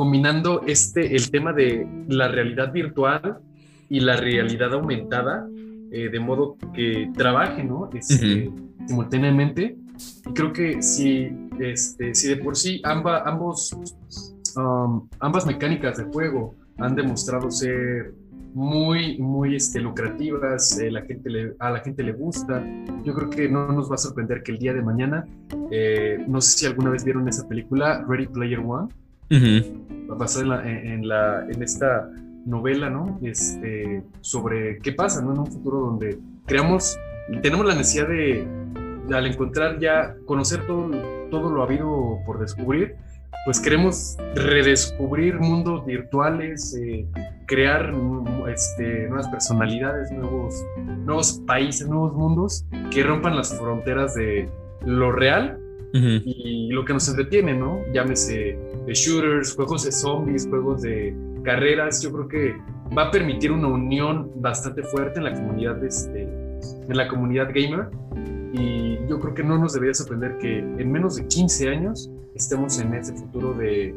[0.00, 3.40] combinando este, el tema de la realidad virtual
[3.90, 5.46] y la realidad aumentada,
[5.92, 7.90] eh, de modo que trabajen ¿no?
[7.92, 8.50] Este,
[8.86, 9.76] simultáneamente.
[10.26, 13.76] Y creo que si, este, si de por sí amba, ambos,
[14.56, 18.14] um, ambas mecánicas de juego han demostrado ser
[18.54, 22.64] muy, muy este, lucrativas, eh, la gente le, a la gente le gusta.
[23.04, 25.26] Yo creo que no nos va a sorprender que el día de mañana,
[25.70, 28.88] eh, no sé si alguna vez vieron esa película, Ready Player One,
[29.30, 32.10] va a pasar en, la, en, esta
[32.44, 33.18] novela, ¿no?
[33.22, 35.32] Este, sobre qué pasa, ¿no?
[35.32, 36.98] En un futuro donde creamos,
[37.42, 38.46] tenemos la necesidad de,
[39.12, 40.90] al encontrar ya, conocer todo,
[41.30, 42.96] todo lo habido por descubrir,
[43.44, 47.06] pues queremos redescubrir mundos virtuales, eh,
[47.46, 47.92] crear
[48.48, 50.54] este, nuevas personalidades, nuevos,
[51.04, 54.48] nuevos países, nuevos mundos que rompan las fronteras de
[54.84, 55.59] lo real
[55.92, 57.80] y lo que nos entretiene, ¿no?
[57.92, 62.56] Llámese de shooters, juegos de zombies, juegos de carreras, yo creo que
[62.96, 67.88] va a permitir una unión bastante fuerte en la comunidad, este, en la comunidad gamer
[68.52, 72.78] y yo creo que no nos debería sorprender que en menos de 15 años estemos
[72.80, 73.94] en ese futuro de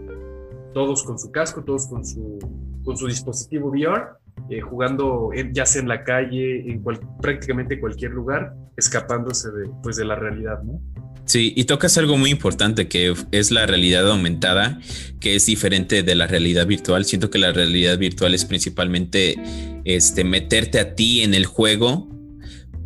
[0.74, 2.40] todos con su casco, todos con su,
[2.84, 4.10] con su dispositivo VR,
[4.50, 6.84] eh, jugando ya sea en la calle, en
[7.22, 10.80] prácticamente cualquier lugar, escapándose de, pues, de la realidad, ¿no?
[11.26, 14.80] Sí, y tocas algo muy importante que es la realidad aumentada,
[15.20, 17.06] que es diferente de la realidad virtual.
[17.06, 19.38] Siento que la realidad virtual es principalmente
[19.86, 22.10] este, meterte a ti en el juego,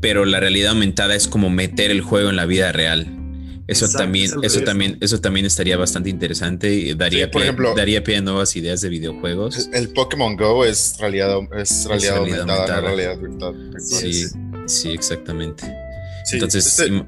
[0.01, 3.13] pero la realidad aumentada es como meter el juego en la vida real.
[3.67, 8.17] Eso también, eso también, eso también estaría bastante interesante y daría, por ejemplo, daría pie
[8.17, 9.69] a nuevas ideas de videojuegos.
[9.73, 13.73] El Pokémon Go es realidad, es realidad, aumentada, realidad virtual.
[13.79, 14.27] Sí,
[14.67, 15.65] sí, exactamente.
[16.31, 17.03] Entonces, este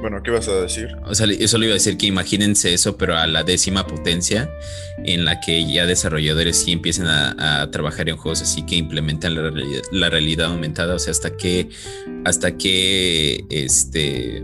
[0.00, 0.96] bueno, ¿qué vas a decir?
[1.04, 4.50] O sea, eso le iba a decir que imagínense eso, pero a la décima potencia,
[5.04, 10.10] en la que ya desarrolladores sí empiezan a, trabajar en juegos así que implementan la
[10.10, 10.94] realidad, aumentada.
[10.94, 11.68] O sea, hasta qué,
[12.24, 14.42] hasta qué este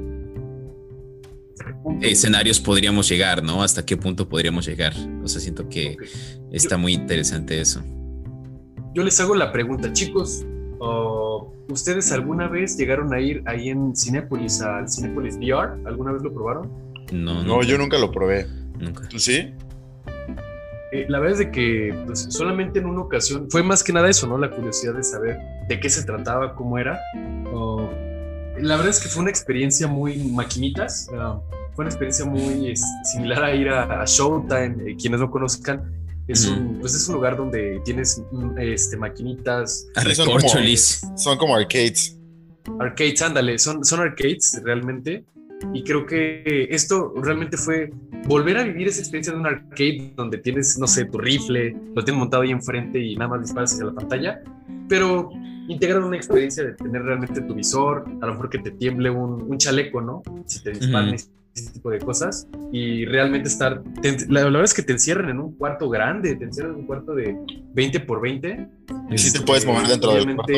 [2.03, 3.63] escenarios podríamos llegar, ¿no?
[3.63, 4.93] Hasta qué punto podríamos llegar.
[5.23, 5.97] O sea, siento que
[6.53, 7.83] está muy interesante eso.
[8.95, 10.45] Yo les hago la pregunta, chicos.
[11.69, 15.81] ¿Ustedes alguna vez llegaron a ir ahí en Cinépolis, al Cinépolis VR?
[15.85, 16.71] ¿Alguna vez lo probaron?
[17.13, 18.47] No, no, yo nunca lo probé.
[18.79, 19.09] Nunca.
[19.09, 19.53] ¿Tú sí?
[20.93, 24.09] Eh, la verdad es de que pues, solamente en una ocasión, fue más que nada
[24.09, 24.39] eso, ¿no?
[24.39, 27.01] La curiosidad de saber de qué se trataba, cómo era.
[28.59, 31.09] la verdad es que fue una experiencia muy maquinitas.
[31.13, 31.41] Ah,
[31.75, 34.91] fue una experiencia muy similar a ir a, Showtime.
[34.91, 35.93] Eh, quienes no conozcan,
[36.29, 39.87] es, un, pues es un lugar donde tienes mm, este, maquinitas.
[40.15, 40.41] son, como,
[41.17, 42.19] son como arcades.
[42.81, 45.25] Arcades, ándale, son, son arcades realmente.
[45.73, 47.91] Y creo que esto realmente fue
[48.27, 52.05] volver a vivir esa experiencia de un arcade donde tienes, no sé, tu rifle, lo
[52.05, 54.43] tienes montado ahí enfrente y nada más disparas hacia la pantalla,
[54.89, 55.31] pero
[55.69, 59.43] integrar una experiencia de tener realmente tu visor, a lo mejor que te tiemble un,
[59.43, 60.23] un chaleco, ¿no?
[60.45, 61.17] Si te disparan
[61.57, 63.83] ese tipo de cosas y realmente estar,
[64.29, 67.15] la, verdad es que te encierran en un cuarto grande, te encierran en un cuarto
[67.15, 67.37] de
[67.73, 68.69] 20 por 20.
[69.11, 70.53] Y si te puedes mover dentro del cuarto.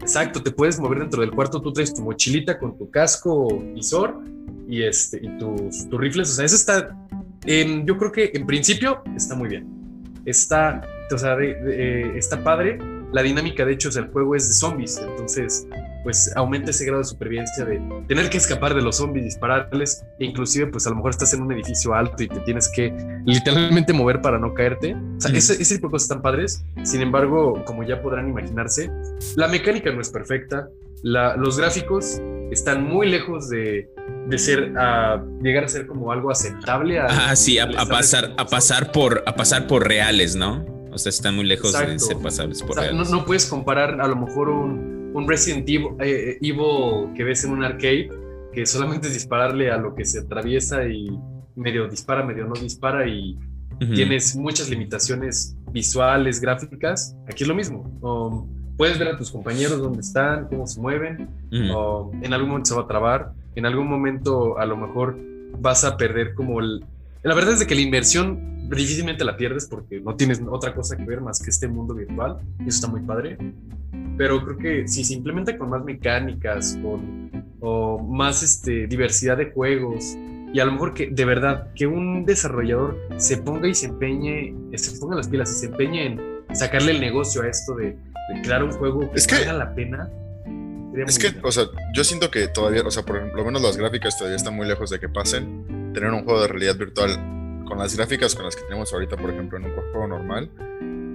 [0.00, 4.20] Exacto, te puedes mover dentro del cuarto, tú traes tu mochilita con tu casco, visor
[4.68, 6.30] y, este, y tus, tus rifles.
[6.30, 6.96] O sea, eso está,
[7.44, 9.66] em, yo creo que en principio está muy bien.
[10.24, 10.80] Está,
[11.12, 12.78] o sea, eh, está padre.
[13.16, 15.66] La dinámica, de hecho, o el juego es de zombies, entonces
[16.02, 20.26] pues aumenta ese grado de supervivencia de tener que escapar de los zombies, dispararles, e
[20.26, 22.92] inclusive pues a lo mejor estás en un edificio alto y te tienes que
[23.24, 24.94] literalmente mover para no caerte.
[24.94, 26.62] O sea, ese, ese, tipo de cosas están padres.
[26.82, 28.90] Sin embargo, como ya podrán imaginarse,
[29.34, 30.68] la mecánica no es perfecta,
[31.02, 33.88] los gráficos están muy lejos de,
[34.28, 37.00] de ser a llegar a ser como algo aceptable.
[37.00, 40.75] A, ah, sí, a, pasar a pasar por a pasar por reales, ¿no?
[40.96, 43.10] O sea, están muy lejos de ser pasables por reales.
[43.10, 47.50] No, no, puedes comparar a lo mejor un, un Resident eh, Evil, que ves en
[47.50, 48.08] un arcade
[48.54, 51.10] que solamente es dispararle a lo que se atraviesa y
[51.54, 53.38] medio dispara, medio no dispara y
[53.94, 57.14] tienes muchas limitaciones visuales, gráficas.
[57.28, 57.82] Aquí es lo mismo.
[58.00, 61.28] Um, puedes ver a tus compañeros dónde están, cómo se mueven,
[61.74, 65.18] o en algún momento se va a trabar, en algún momento a lo mejor
[65.60, 66.82] vas a perder como el...
[67.26, 70.96] La verdad es de que la inversión difícilmente la pierdes porque no tienes otra cosa
[70.96, 73.36] que ver más que este mundo virtual, y eso está muy padre,
[74.16, 79.50] pero creo que si se implementa con más mecánicas, con o más este, diversidad de
[79.50, 80.16] juegos,
[80.52, 84.54] y a lo mejor que de verdad que un desarrollador se ponga y se empeñe,
[84.74, 86.20] se ponga las pilas y se empeñe en
[86.54, 87.98] sacarle el negocio a esto de
[88.44, 90.08] crear un juego que, valga la pena.
[91.08, 94.16] Es que, o sea, yo siento que todavía, o sea, por lo menos las gráficas
[94.16, 95.75] todavía están muy lejos de que pasen.
[95.96, 99.30] Tener un juego de realidad virtual con las gráficas con las que tenemos ahorita, por
[99.30, 100.50] ejemplo, en un juego normal,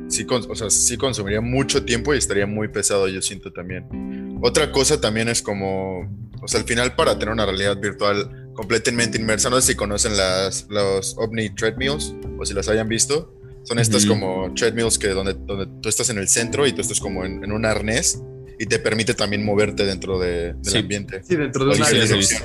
[0.10, 4.40] sí, o sea, sí consumiría mucho tiempo y estaría muy pesado, yo siento también.
[4.42, 6.00] Otra cosa también es como,
[6.42, 10.18] o sea, al final para tener una realidad virtual completamente inmersa, no sé si conocen
[10.18, 15.36] las, los OVNI Treadmills o si las hayan visto, son estas como treadmills que donde,
[15.36, 18.20] donde tú estás en el centro y tú estás como en, un arnés
[18.58, 21.22] y te permite también moverte dentro de, del ambiente.
[21.24, 22.42] Sí, dentro de una dirección.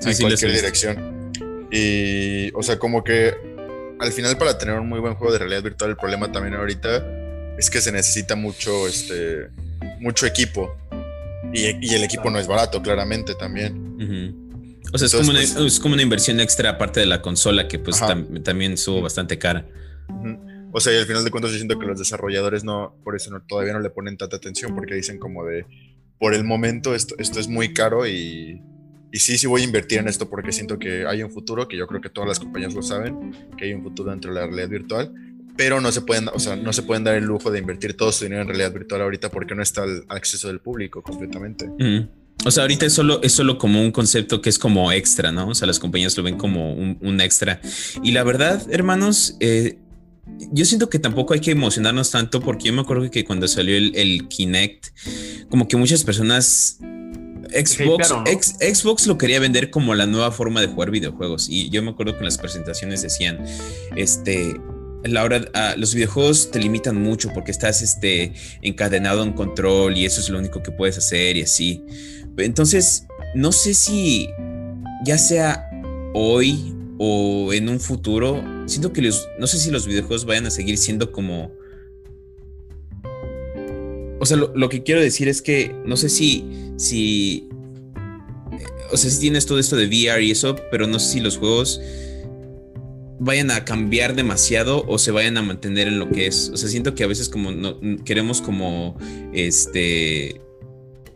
[0.00, 1.23] Sí, cualquier dirección.
[1.74, 3.34] Y, o sea, como que
[3.98, 7.04] al final para tener un muy buen juego de realidad virtual, el problema también ahorita
[7.58, 9.48] es que se necesita mucho, este,
[9.98, 10.76] mucho equipo.
[11.52, 14.80] Y, y el equipo no es barato, claramente, también.
[14.92, 17.66] O sea, es, como una, pues es, como una, inversión extra aparte de la consola
[17.66, 18.00] que pues
[18.44, 19.66] también estuvo bastante cara.
[20.72, 23.30] O sea, y al final de cuentas yo siento que los desarrolladores no, por eso
[23.48, 25.66] todavía no le ponen tanta atención, porque dicen como de,
[26.20, 28.60] por el momento esto, esto es muy caro y,
[29.14, 31.76] y sí, sí voy a invertir en esto porque siento que hay un futuro, que
[31.76, 34.46] yo creo que todas las compañías lo saben, que hay un futuro dentro de la
[34.48, 35.14] realidad virtual,
[35.56, 38.10] pero no se pueden, o sea, no se pueden dar el lujo de invertir todo
[38.10, 41.70] su dinero en realidad virtual ahorita porque no está al acceso del público completamente.
[42.44, 45.46] O sea, ahorita es solo, es solo como un concepto que es como extra, ¿no?
[45.46, 47.60] O sea, las compañías lo ven como un, extra.
[48.02, 49.78] Y la verdad, hermanos, eh,
[50.50, 53.76] yo siento que tampoco hay que emocionarnos tanto porque yo me acuerdo que cuando salió
[53.76, 54.86] el, Kinect,
[55.48, 56.80] como que muchas personas
[57.54, 61.48] Xbox, Xbox lo quería vender como la nueva forma de jugar videojuegos.
[61.48, 63.44] Y yo me acuerdo que en las presentaciones decían,
[63.96, 64.56] este,
[65.04, 68.32] la hora, ah, los videojuegos te limitan mucho porque estás este,
[68.62, 71.84] encadenado en control y eso es lo único que puedes hacer y así.
[72.38, 74.28] Entonces, no sé si
[75.04, 75.68] ya sea
[76.14, 80.50] hoy o en un futuro, siento que los, no sé si los videojuegos vayan a
[80.50, 81.52] seguir siendo como...
[84.24, 86.46] O sea, lo, que quiero decir es que no sé si,
[86.78, 87.46] si...
[88.90, 91.36] O sea, si tienes todo esto de VR y eso, pero no sé si los
[91.36, 91.78] juegos
[93.20, 96.48] vayan a cambiar demasiado o se vayan a mantener en lo que es.
[96.54, 98.96] O sea, siento que a veces como no, queremos como
[99.34, 100.40] este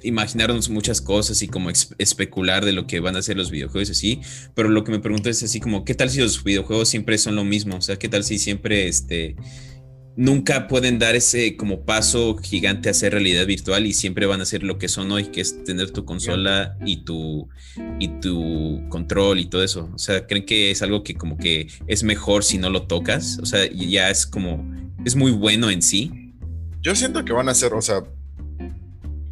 [0.03, 4.21] imaginarnos muchas cosas y como especular de lo que van a ser los videojuegos así,
[4.55, 7.37] pero lo que me pregunto es así como, ¿qué tal si los videojuegos siempre son
[7.37, 7.77] lo mismo?
[7.77, 9.35] O sea, ¿qué tal si siempre este
[10.19, 14.45] nunca pueden dar ese como paso gigante a hacer realidad virtual y siempre van a
[14.45, 17.49] ser lo que son hoy, que es tener tu consola y tu
[18.01, 19.89] y tu control y todo eso.
[19.95, 23.39] O sea, creen que es algo que como que es mejor si no lo tocas,
[23.41, 24.69] o sea, ya es como
[25.05, 26.35] es muy bueno en sí.
[26.83, 28.03] Yo siento que van a ser, o sea,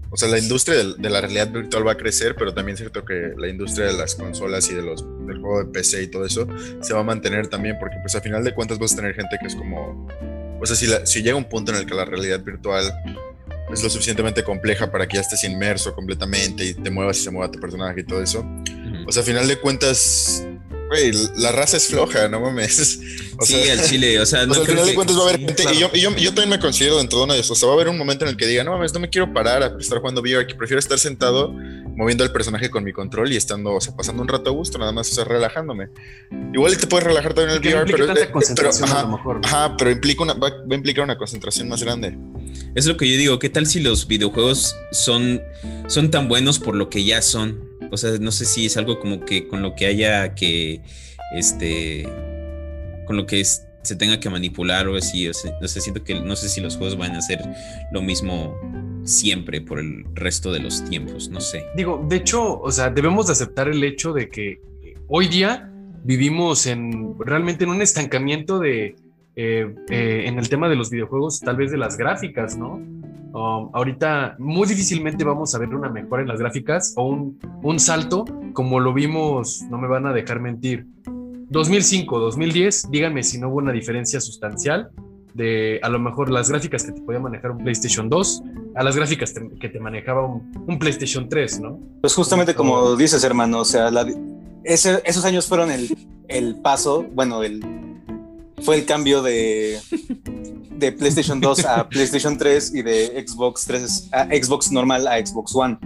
[0.09, 3.05] o sea, la industria de, la realidad virtual va a crecer, pero también es cierto
[3.05, 6.25] que la industria de las consolas y de los, del juego de PC y todo
[6.25, 6.47] eso
[6.81, 9.37] se va a mantener también, porque pues a final de cuentas vas a tener gente
[9.41, 10.09] que es como,
[10.61, 12.93] o sea, si, si llega un punto en el que la realidad virtual
[13.73, 17.31] es lo suficientemente compleja para que ya estés inmerso completamente y te muevas y se
[17.31, 18.45] mueva tu personaje y todo eso,
[19.07, 20.45] o sea, a final de cuentas
[20.89, 23.01] Güey, la raza es floja, no mames.
[23.39, 25.65] O sí, el chile, o sea, no al final de cuentas va a haber gente,
[25.75, 27.67] y, yo, y yo, yo, también me considero dentro de una de esas, o sea,
[27.67, 29.63] va a haber un momento en el que diga, no mames, no me quiero parar
[29.63, 31.53] a estar jugando VR, que prefiero estar sentado
[31.97, 34.79] moviendo el personaje con mi control y estando, o sea, pasando un rato a gusto,
[34.79, 35.89] nada más, o sea, relajándome.
[36.53, 39.41] Igual te puedes relajar también en el VR, pero, eh, pero, ajá, a lo mejor.
[39.43, 42.17] ajá, pero implica una, va, a implicar una concentración más grande.
[42.75, 45.43] Es lo que yo digo, ¿qué tal si los videojuegos son,
[45.89, 47.66] son tan buenos por lo que ya son?
[47.91, 50.81] O sea, no sé si es algo como que con lo que haya que,
[51.35, 52.09] este,
[53.07, 55.29] con lo que se tenga que manipular o así.
[55.29, 57.41] O sea, siento que no sé si los juegos van a hacer
[57.93, 58.55] lo mismo
[59.05, 61.65] siempre por el resto de los tiempos, no sé.
[61.77, 64.61] Digo, de hecho, o sea, debemos de aceptar el hecho de que
[65.09, 65.71] hoy día
[66.03, 68.97] vivimos en realmente en un estancamiento de
[69.39, 72.81] eh, eh, en el tema de los videojuegos, tal vez de las gráficas, ¿no?
[73.37, 77.79] Um, ahorita muy difícilmente vamos a ver una mejora en las gráficas o un, un
[77.79, 78.25] salto
[78.55, 80.87] como lo vimos, no me van a dejar mentir.
[81.51, 84.89] 2005, 2010, díganme si no hubo una diferencia sustancial
[85.35, 88.43] de a lo mejor las gráficas que te podía manejar un PlayStation 2
[88.75, 91.79] a las gráficas que te manejaba un, PlayStation 3, ¿no?
[92.01, 93.91] Pues justamente como dices, hermano, o sea,
[94.65, 95.95] esos años fueron el,
[96.29, 97.63] el paso, bueno, el,
[98.63, 99.79] fue el cambio de,
[100.79, 105.55] de PlayStation 2 a PlayStation 3 y de Xbox 3 a Xbox normal a Xbox
[105.55, 105.79] One.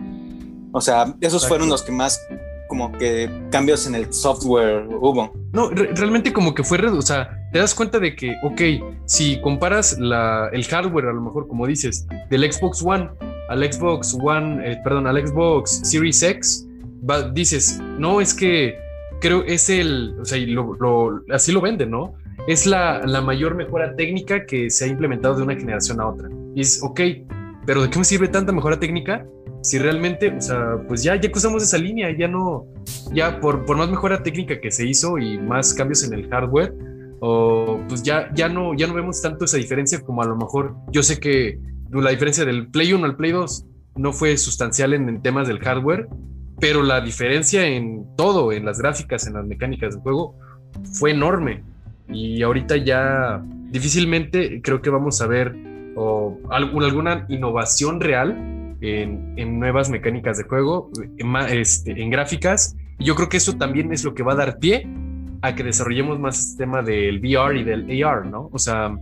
[0.72, 2.20] O sea, esos fueron los que más
[2.68, 5.32] como que cambios en el software hubo.
[5.52, 8.60] No, realmente como que fue, o sea, te das cuenta de que, ok,
[9.06, 13.10] si comparas la, el hardware, a lo mejor como dices, del Xbox One
[13.50, 16.68] al Xbox One, eh, perdón, al Xbox Series X,
[17.32, 18.78] dices, no, es que
[19.20, 22.14] creo es el, o sea, lo, así lo venden, ¿no?
[22.46, 26.28] Es la, mayor mejora técnica que se ha implementado de una generación a otra.
[26.54, 27.00] Y es, ok,
[27.66, 29.26] pero ¿de qué me sirve tanta mejora técnica?
[29.62, 32.66] Si realmente, o sea, pues ya, ya cruzamos esa línea, ya no,
[33.12, 36.74] ya por, por más mejora técnica que se hizo y más cambios en el hardware,
[37.20, 40.74] o pues ya, ya, no, ya no vemos tanto esa diferencia como a lo mejor
[40.90, 41.58] yo sé que
[41.90, 43.66] la diferencia del Play 1 al Play 2
[43.96, 46.08] no fue sustancial en temas del hardware,
[46.60, 50.36] pero la diferencia en todo, en las gráficas, en las mecánicas del juego,
[50.92, 51.62] fue enorme.
[52.12, 55.56] Y ahorita ya difícilmente creo que vamos a ver
[56.50, 62.76] alguna innovación real en, nuevas mecánicas de juego, en, este, en gráficas.
[62.98, 64.86] Y yo creo que eso también es lo que va a dar pie
[65.42, 68.50] a que desarrollemos más el este tema del VR y del AR, ¿no?
[68.52, 68.94] O sea,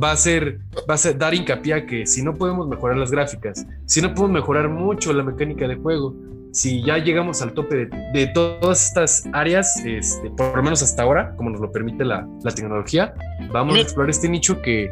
[0.00, 3.66] va a ser, va a dar hincapié a que si no podemos mejorar las gráficas,
[3.84, 6.14] si no podemos mejorar mucho la mecánica de juego,
[6.52, 11.34] si ya llegamos al tope de, todas estas áreas, este, por lo menos hasta ahora,
[11.36, 13.14] como nos lo permite la, tecnología,
[13.50, 14.90] vamos a explorar este nicho que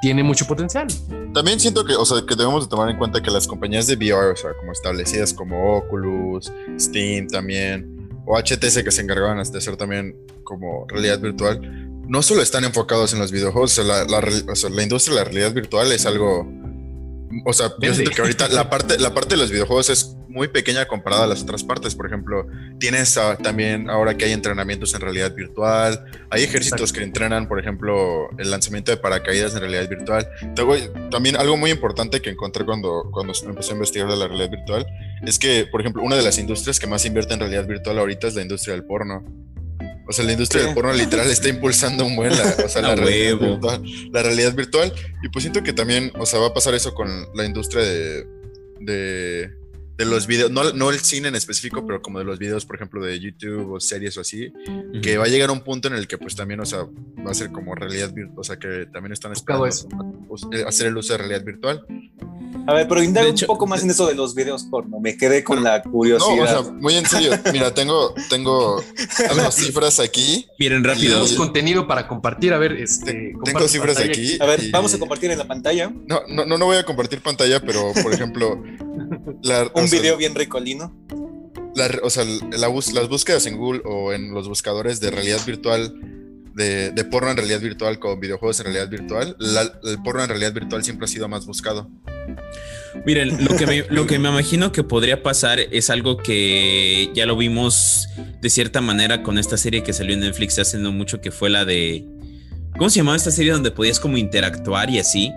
[0.00, 0.86] tiene mucho potencial.
[1.34, 3.96] También siento que, o sea, que debemos de tomar en cuenta que las compañías de
[3.96, 9.58] VR, o sea, como establecidas como Oculus, Steam también, o HTC que se encargaban de
[9.58, 11.60] hacer también como realidad virtual,
[12.08, 15.52] no solo están enfocados en los videojuegos, o sea, la, la industria de la realidad
[15.52, 16.46] virtual es algo
[17.44, 20.48] o sea, yo siento que ahorita la parte, la parte de los videojuegos es muy
[20.48, 21.94] pequeña comparada a las otras partes.
[21.94, 22.46] Por ejemplo,
[22.78, 28.28] tienes también ahora que hay entrenamientos en realidad virtual, hay ejércitos que entrenan, por ejemplo,
[28.38, 30.28] el lanzamiento de paracaídas en realidad virtual.
[31.10, 34.86] También algo muy importante que encontré cuando, cuando empecé a investigar de la realidad virtual
[35.24, 38.28] es que, por ejemplo, una de las industrias que más invierte en realidad virtual ahorita
[38.28, 39.24] es la industria del porno.
[40.08, 42.94] O sea, la industria del porno literal está impulsando un buen la, o sea, la,
[42.94, 43.82] realidad virtual,
[44.12, 44.92] la realidad virtual.
[45.22, 48.26] Y pues siento que también, o sea, va a pasar eso con la industria de,
[48.80, 49.50] de,
[49.96, 52.76] de los videos, no, no, el cine en específico, pero como de los videos, por
[52.76, 54.52] ejemplo, de YouTube o series o así,
[55.02, 56.86] que va a llegar a un punto en el que pues también, o sea,
[57.26, 59.66] va a ser como realidad virtual, o sea, que también están esperando
[60.66, 61.86] hacer el uso de realidad virtual.
[62.66, 64.98] A ver, pero indaga un poco más en eso de los videos porno.
[64.98, 66.36] Me quedé con la curiosidad.
[66.36, 67.32] No, o sea, muy en serio.
[67.52, 68.82] Mira, tengo, tengo
[69.36, 70.46] las cifras aquí.
[70.58, 71.10] Miren, rápido.
[71.10, 72.52] Tenemos contenido para compartir.
[72.52, 73.34] A ver, este.
[73.44, 74.36] Tengo cifras aquí.
[74.40, 75.92] A ver, vamos a compartir en la pantalla.
[76.08, 78.60] No, no, no, voy a compartir pantalla, pero por ejemplo.
[79.74, 80.94] un video bien ricolino.
[82.02, 85.94] o sea, las búsquedas en Google o en los buscadores de realidad virtual
[86.56, 89.36] de, porno en realidad virtual con videojuegos en realidad virtual,
[89.84, 91.90] el porno en realidad virtual siempre ha sido más buscado.
[93.04, 97.26] Miren, lo que, me, lo que me imagino que podría pasar es algo que ya
[97.26, 98.08] lo vimos
[98.40, 101.50] de cierta manera con esta serie que salió en Netflix hace no mucho, que fue
[101.50, 102.06] la de...
[102.78, 105.32] ¿Cómo se llamaba esta serie donde podías como interactuar y así?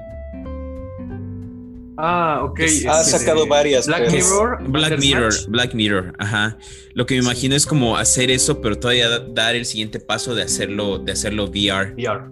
[2.01, 2.61] Ah, ok.
[2.87, 3.87] ha sacado varias.
[3.87, 4.57] Black Mirror.
[4.69, 6.57] Black Mirror, Black Mirror, ajá.
[6.93, 10.43] Lo que me imagino es como hacer eso, pero todavía dar el siguiente paso de
[10.43, 11.93] hacerlo, de hacerlo VR.
[11.93, 12.23] VR.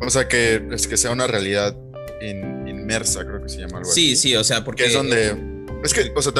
[0.00, 1.76] O sea que es que sea una realidad
[2.22, 4.86] inmersa, creo que se llama algo Sí, sí, o sea, porque.
[4.86, 5.36] es donde.
[5.84, 6.32] Es que, o sea,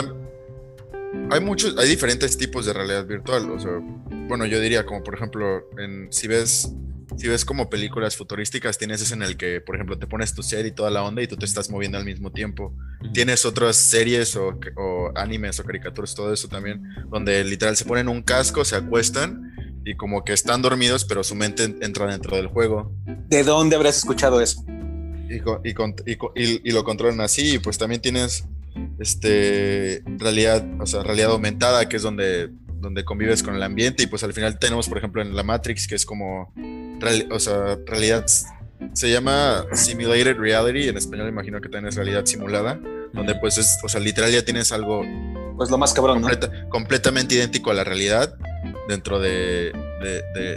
[1.30, 3.50] hay muchos, hay diferentes tipos de realidad virtual.
[3.50, 3.72] O sea,
[4.28, 6.72] bueno, yo diría como por ejemplo, en, si ves
[7.18, 10.42] si ves como películas futurísticas, tienes ese en el que, por ejemplo, te pones tu
[10.42, 12.72] ser y toda la onda y tú te estás moviendo al mismo tiempo.
[13.12, 14.58] Tienes otras series o,
[15.16, 19.52] animes o caricaturas, todo eso también, donde literal se ponen un casco, se acuestan
[19.84, 22.92] y como que están dormidos, pero su mente entra dentro del juego.
[23.28, 24.64] ¿De dónde habrás escuchado eso?
[25.28, 28.44] Y, y, y, lo controlan así, y pues también tienes
[28.98, 32.48] este, realidad, o sea, realidad aumentada, que es donde,
[32.80, 34.04] donde convives con el ambiente.
[34.04, 36.52] Y pues al final tenemos, por ejemplo, en la Matrix, que es como,
[37.30, 38.26] o sea, realidad,
[38.92, 42.80] se llama Simulated Reality, en español imagino que también es realidad simulada,
[43.12, 45.02] donde pues es, o sea, literal ya tienes algo...
[45.56, 46.22] Pues lo más cabrón,
[46.68, 48.32] Completamente idéntico a la realidad
[48.88, 49.72] dentro de,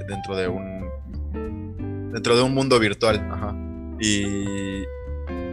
[0.08, 0.82] dentro de un
[2.12, 3.28] dentro de un mundo virtual.
[3.32, 3.56] Ajá.
[4.00, 4.84] Y,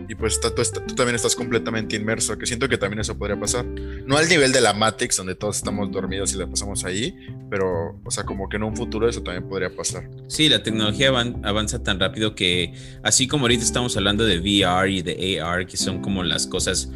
[0.08, 0.50] y pues tú,
[0.94, 3.66] también estás completamente inmerso, que siento que también eso podría pasar.
[3.66, 7.14] No al nivel de la Matrix, donde todos estamos dormidos y la pasamos ahí,
[7.50, 10.08] pero, o sea, como que en un futuro eso también podría pasar.
[10.26, 15.02] Sí, la tecnología avanza tan rápido que, así como ahorita estamos hablando de VR y
[15.02, 16.90] de AR, que son como las cosas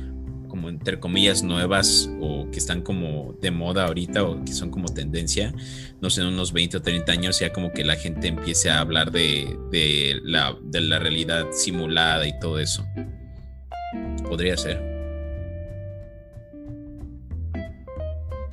[0.52, 4.86] como entre comillas nuevas o que están como de moda ahorita o que son como
[4.86, 5.54] tendencia,
[6.02, 8.80] no sé, en unos 20 o 30 años ya como que la gente empiece a
[8.80, 12.84] hablar de, de, la, de la realidad simulada y todo eso.
[14.28, 14.78] Podría ser.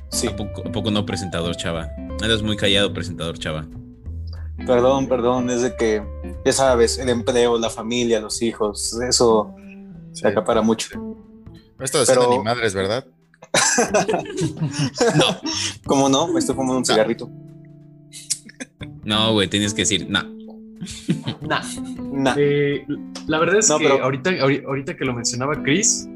[0.08, 0.26] Sí.
[0.28, 0.36] ¿A
[0.72, 1.90] poco, no, presentador Chava?
[2.24, 3.68] Eres muy callado, presentador Chava.
[4.66, 6.02] Perdón, perdón, es de que,
[6.46, 9.54] ya sabes, el empleo, la familia, los hijos, eso
[10.12, 11.20] se acapara mucho.
[11.80, 13.06] No estás haciendo ni madres, ¿verdad?
[15.16, 15.40] no.
[15.86, 16.28] ¿Cómo no?
[16.28, 17.30] Me estoy fumando un cigarrito.
[19.02, 20.22] No, güey, tienes que decir, no.
[21.40, 21.62] Nah.
[22.12, 22.34] nah.
[22.36, 22.86] Eh,
[23.26, 24.30] la verdad es que ahorita,
[24.66, 26.06] ahorita que lo mencionaba Chris,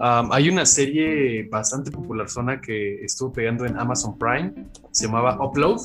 [0.00, 4.54] hay una serie bastante popular zona que estuvo pegando en Amazon Prime,
[4.90, 5.80] se llamaba Upload.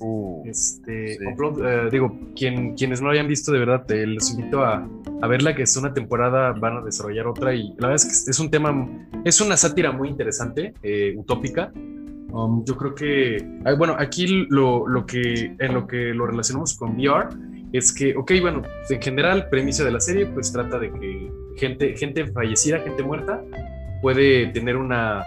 [0.00, 4.30] Uh, este, Upload, eh, digo, quien, quienes no lo hayan visto, de verdad, te los
[4.30, 4.88] invito a,
[5.22, 8.30] a, verla, que es una temporada, van a desarrollar otra y la verdad es que
[8.30, 8.88] es un tema,
[9.24, 11.72] es una sátira muy interesante, eh, utópica.
[12.32, 13.46] Um, yo creo que,
[13.78, 17.28] bueno, aquí lo, lo, que, en lo que lo relacionamos con VR
[17.72, 21.96] es que, ok, bueno, en general, premisa de la serie, pues trata de que gente,
[21.96, 23.42] gente fallecida, gente muerta,
[24.02, 25.24] puede tener una,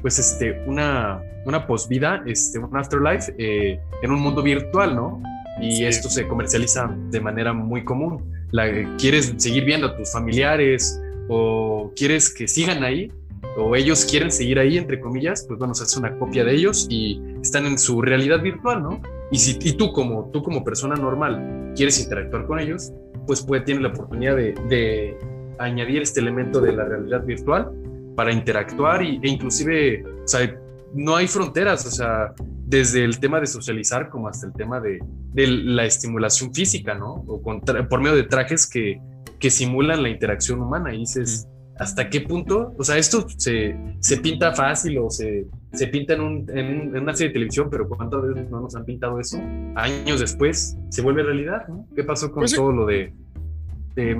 [0.00, 5.22] pues este, una, una posvida, este, un afterlife eh, en un mundo virtual, ¿no?
[5.60, 8.32] Y esto se comercializa de manera muy común.
[8.52, 13.10] La, ¿Quieres seguir viendo a tus familiares o quieres que sigan ahí?
[13.58, 16.86] o ellos quieren seguir ahí, entre comillas, pues bueno, se hace una copia de ellos
[16.88, 19.00] y están en su realidad virtual, ¿no?
[19.32, 22.92] Y si y tú, como, tú como persona normal quieres interactuar con ellos,
[23.26, 25.18] pues puede, tiene la oportunidad de, de
[25.58, 27.72] añadir este elemento de la realidad virtual
[28.18, 30.52] para interactuar y, e inclusive, o sea,
[30.92, 32.34] no hay fronteras, o sea,
[32.66, 34.98] desde el tema de socializar como hasta el tema de,
[35.32, 37.24] de la estimulación física, ¿no?
[37.28, 39.00] O por medio de trajes que,
[39.38, 41.46] que simulan la interacción humana y dices,
[41.78, 42.74] ¿hasta qué punto?
[42.76, 47.14] O sea, esto se, se pinta fácil o se, se pinta en, un, en, una
[47.14, 49.40] serie de televisión, pero ¿cuántas veces no nos han pintado eso?
[49.76, 51.86] Años después se vuelve realidad, ¿no?
[51.94, 53.12] ¿Qué pasó con pues todo lo de,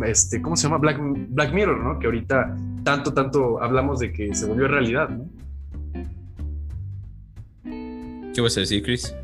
[0.07, 0.79] este, ¿cómo se llama?
[0.79, 1.99] Black, Black Mirror, ¿no?
[1.99, 2.57] Que ahorita
[2.89, 5.29] tanto, tanto hablamos de que se volvió realidad, ¿no?
[8.33, 9.15] ¿Qué vas a decir, Chris?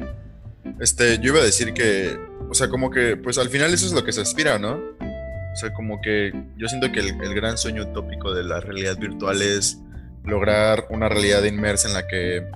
[0.80, 2.14] Este, yo iba a decir que,
[2.50, 4.74] o sea, como que, pues al final eso es lo que se aspira, ¿no?
[4.74, 9.40] O sea, como que yo siento que el, gran sueño utópico de la realidad virtual
[9.40, 9.78] es
[10.24, 12.46] lograr una realidad inmersa en la que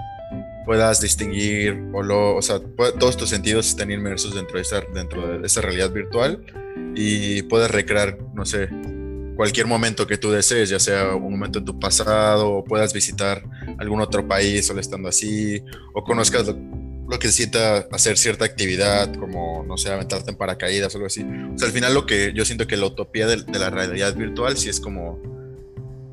[0.67, 2.61] puedas distinguir o, lo, o sea,
[2.99, 6.45] todos tus sentidos estén inmersos dentro de, esa, dentro de esa realidad virtual
[6.95, 8.69] y puedas recrear, no sé,
[9.39, 13.41] cualquier momento que tú desees, ya sea un momento en tu pasado, o puedas visitar
[13.79, 15.63] algún otro país solo estando así,
[15.95, 20.99] o conozcas lo que sienta hacer cierta actividad, como, no sé, aventarte en paracaídas o
[20.99, 21.23] algo así.
[21.55, 24.57] O sea, al final lo que yo siento que la utopía de, la realidad virtual
[24.57, 25.21] sí es como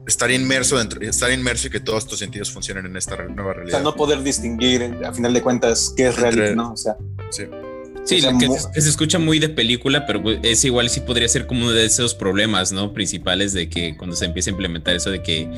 [0.06, 3.80] estar inmerso dentro, estar inmerso y que todos tus sentidos funcionen en esta nueva realidad.
[3.80, 6.74] O sea, no poder distinguir, a final de cuentas, qué es realidad, ¿no?
[6.74, 6.96] O sea,
[7.32, 7.46] sí.
[8.06, 11.62] Sí, que se, escucha muy de película, pero pues, es igual sí podría ser como
[11.62, 12.94] uno de esos problemas, ¿no?
[12.94, 15.50] Principales de que cuando se empieza a implementar eso de que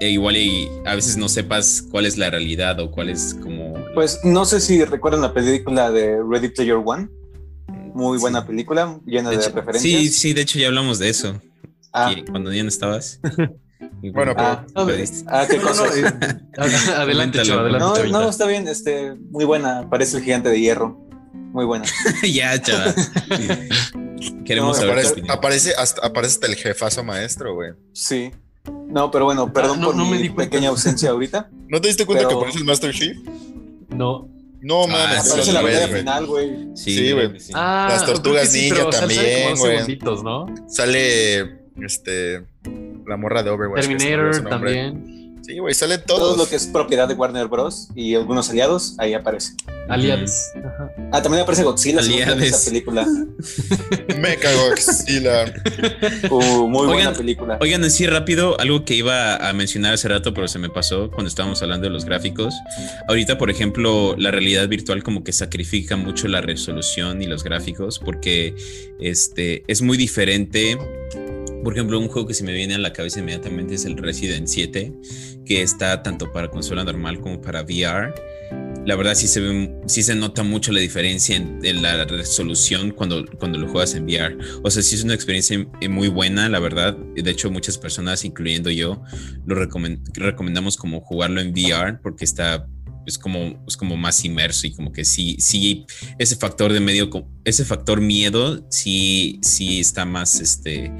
[0.00, 3.74] e igual y a veces no sepas cuál es la realidad o cuál es como...
[3.94, 7.08] Pues no sé si recuerdan la película de Ready Player One.
[7.94, 9.82] Muy buena película, llena de, referencias.
[9.82, 11.40] Sí, sí, de hecho ya hablamos de eso.
[11.92, 12.14] Ah.
[12.30, 13.20] Cuando ya no estabas.
[14.12, 14.64] bueno, ah,
[15.26, 15.84] ah, qué cosa.
[16.96, 17.78] adelante, adelante.
[17.78, 19.88] No, no, está bien, este, muy buena.
[19.90, 21.09] Parece el gigante de hierro.
[21.52, 21.84] Muy buena.
[22.22, 22.94] ya, chaval.
[24.44, 27.72] Queremos saber aparece, aparece, hasta, aparece hasta el jefazo maestro, güey.
[27.92, 28.30] Sí.
[28.88, 31.48] No, pero bueno, perdón por mi pequeña ausencia ahorita.
[31.68, 33.16] ¿No te diste cuenta que aparece el Master Chief?
[33.88, 34.28] No.
[34.62, 35.18] No, mames.
[35.18, 36.68] Ah, aparece la batalla final, güey.
[36.74, 37.32] Sí, güey.
[37.54, 39.98] Ah, Las tortugas ninja también, güey.
[40.22, 40.46] ¿no?
[40.68, 42.44] Sale este
[43.06, 43.86] la morra de Overwatch.
[43.86, 45.38] Terminator también.
[45.42, 46.18] Sí, güey, sale todo.
[46.18, 47.88] Todo lo que es propiedad de Warner Bros.
[47.94, 49.54] y algunos aliados, ahí aparece.
[49.90, 50.52] Aliades.
[51.12, 53.06] Ah, también aparece Godzilla en esa película.
[54.20, 55.52] Me cago Godzilla.
[56.30, 57.58] Uh, muy buena película.
[57.60, 61.28] Oigan, así rápido, algo que iba a mencionar hace rato, pero se me pasó cuando
[61.28, 62.54] estábamos hablando de los gráficos.
[63.08, 67.98] Ahorita, por ejemplo, la realidad virtual como que sacrifica mucho la resolución y los gráficos
[67.98, 68.54] porque
[69.00, 70.78] este, es muy diferente
[71.62, 74.48] por ejemplo, un juego que se me viene a la cabeza inmediatamente es el Resident
[74.48, 74.92] 7,
[75.44, 78.14] que está tanto para consola normal como para VR.
[78.86, 83.24] La verdad sí se ve, sí se nota mucho la diferencia en, la resolución cuando,
[83.38, 84.38] cuando lo juegas en VR.
[84.62, 86.96] O sea, sí es una experiencia muy buena, la verdad.
[87.14, 89.02] De hecho, muchas personas, incluyendo yo,
[89.46, 92.66] lo recomendamos como jugarlo en VR porque está
[93.06, 95.86] es como, es como más inmerso y como que sí, sí,
[96.18, 97.10] ese factor de medio,
[97.44, 100.92] ese factor miedo, sí, sí está más, este,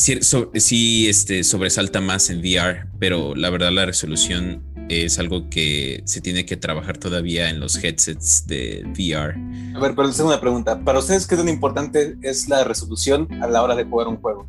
[0.00, 6.20] sí, este, sobresalta más en VR, pero la verdad la resolución es algo que se
[6.20, 9.36] tiene que trabajar todavía en los headsets de VR.
[9.76, 10.80] A ver, pero les una pregunta.
[10.80, 14.48] ¿Para ustedes qué tan importante es la resolución a la hora de jugar un juego?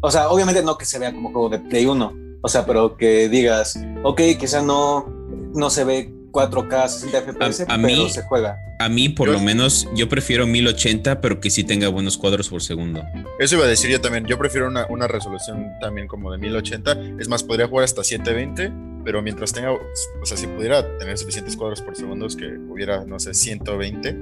[0.00, 2.12] O sea, obviamente no que se vea como juego de Play 1,
[2.42, 5.06] o sea, pero que digas, ok, quizá no,
[5.54, 8.58] no se ve 4K 60 FPS, pero se juega.
[8.78, 12.62] A mí, por lo menos, yo prefiero 1080, pero que sí tenga buenos cuadros por
[12.62, 13.04] segundo.
[13.38, 14.26] Eso iba a decir yo también.
[14.26, 16.96] Yo prefiero una, una resolución también como de 1080.
[17.20, 18.72] Es más, podría jugar hasta 720,
[19.04, 19.80] pero mientras tenga, o
[20.24, 24.16] sea, si pudiera tener suficientes cuadros por segundo, que hubiera, no sé, 120,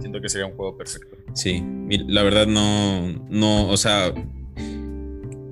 [0.00, 1.16] siento que sería un juego perfecto.
[1.34, 1.62] Sí,
[2.06, 4.12] la verdad no, no, o sea,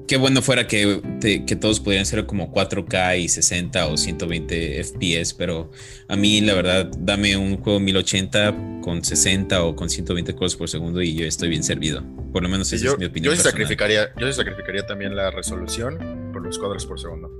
[0.06, 5.34] qué bueno fuera que, que, todos pudieran ser como 4K y 60 o 120 FPS,
[5.34, 5.70] pero
[6.08, 10.68] a mí la verdad, dame un juego 1080 con 60 o con 120 cuadros por
[10.68, 12.02] segundo y yo estoy bien servido.
[12.32, 13.34] Por lo menos esa es mi opinión.
[13.34, 17.30] Yo sacrificaría, yo sacrificaría también la resolución por los cuadros por segundo.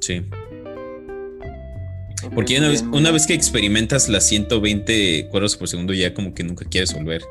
[0.00, 0.24] Sí.
[2.34, 6.42] Porque una vez, una vez, que experimentas las 120 cuadros por segundo, ya como que
[6.42, 7.22] nunca quieres volver.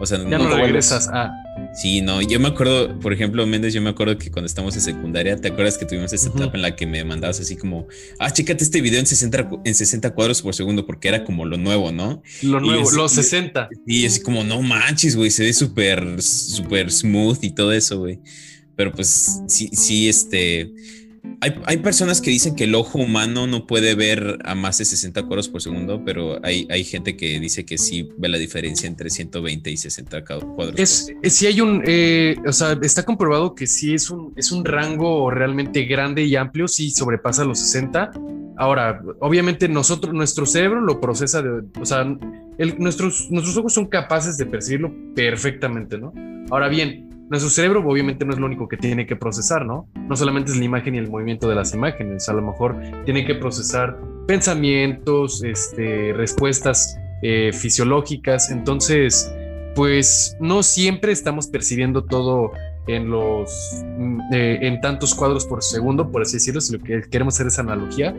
[0.00, 1.32] O sea, ya no, regresas a.
[1.74, 2.20] Sí, no.
[2.22, 5.48] Yo me acuerdo, por ejemplo, Méndez, yo me acuerdo que cuando estábamos en secundaria, ¿te
[5.48, 7.86] acuerdas que tuvimos esa etapa en la que me mandabas así como,
[8.18, 11.56] ah, chécate este video en 60, en 60 cuadros por segundo, porque era como lo
[11.56, 12.22] nuevo, ¿no?
[12.42, 13.68] Lo nuevo, los 60.
[13.86, 18.20] Y así como, no manches, güey, se ve súper, súper smooth y todo eso, güey.
[18.76, 20.70] Pero pues sí, sí, este
[21.66, 25.22] hay, personas que dicen que el ojo humano no puede ver a más de 60
[25.24, 29.10] cuadros por segundo, pero hay, hay gente que dice que sí ve la diferencia entre
[29.10, 30.78] 120 y 60 cuadros.
[30.78, 34.64] Es, si hay un, eh, o sea, está comprobado que sí es un, es un
[34.64, 38.10] rango realmente grande y amplio, si sobrepasa los 60.
[38.58, 42.04] Ahora, obviamente nosotros, nuestro cerebro lo procesa, de, o sea,
[42.78, 46.12] nuestros, nuestros ojos son capaces de percibirlo perfectamente, ¿no?
[46.50, 49.88] Ahora bien, nuestro cerebro obviamente no es lo único que tiene que procesar, ¿no?
[49.94, 53.24] No solamente es la imagen y el movimiento de las imágenes, a lo mejor tiene
[53.24, 59.32] que procesar pensamientos, este, respuestas eh, fisiológicas, entonces,
[59.74, 62.52] pues no siempre estamos percibiendo todo
[62.86, 67.02] en los mm, eh, en tantos cuadros por segundo, por así decirlo, si lo que
[67.10, 68.14] queremos hacer es analogía.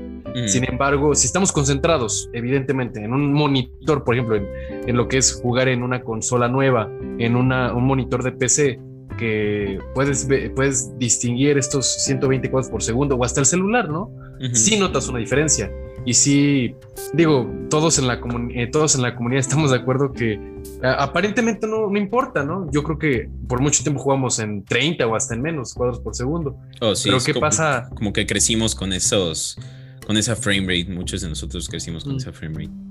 [0.46, 4.48] Sin embargo, si estamos concentrados, evidentemente, en un monitor, por ejemplo, en,
[4.86, 8.80] en lo que es jugar en una consola nueva, en una, un monitor de PC,
[9.18, 14.12] que puedes, puedes distinguir estos 120 cuadros por segundo o hasta el celular, ¿no?
[14.54, 15.72] Sí notas una diferencia.
[16.06, 16.76] Y sí,
[17.14, 20.40] digo, todos en la, eh, todos en la comunidad estamos de acuerdo que
[20.82, 22.72] aparentemente no, no, importa, ¿no?
[22.72, 26.16] Yo creo que por mucho tiempo jugamos en 30 o hasta en menos cuadros por
[26.16, 26.58] segundo.
[26.80, 27.90] Oh, sí, Pero ¿qué pasa?
[27.96, 29.58] Como que crecimos con esos,
[30.06, 30.94] con esa frame rate.
[30.94, 32.18] Muchos de nosotros crecimos con mm.
[32.18, 32.88] esa frame rate.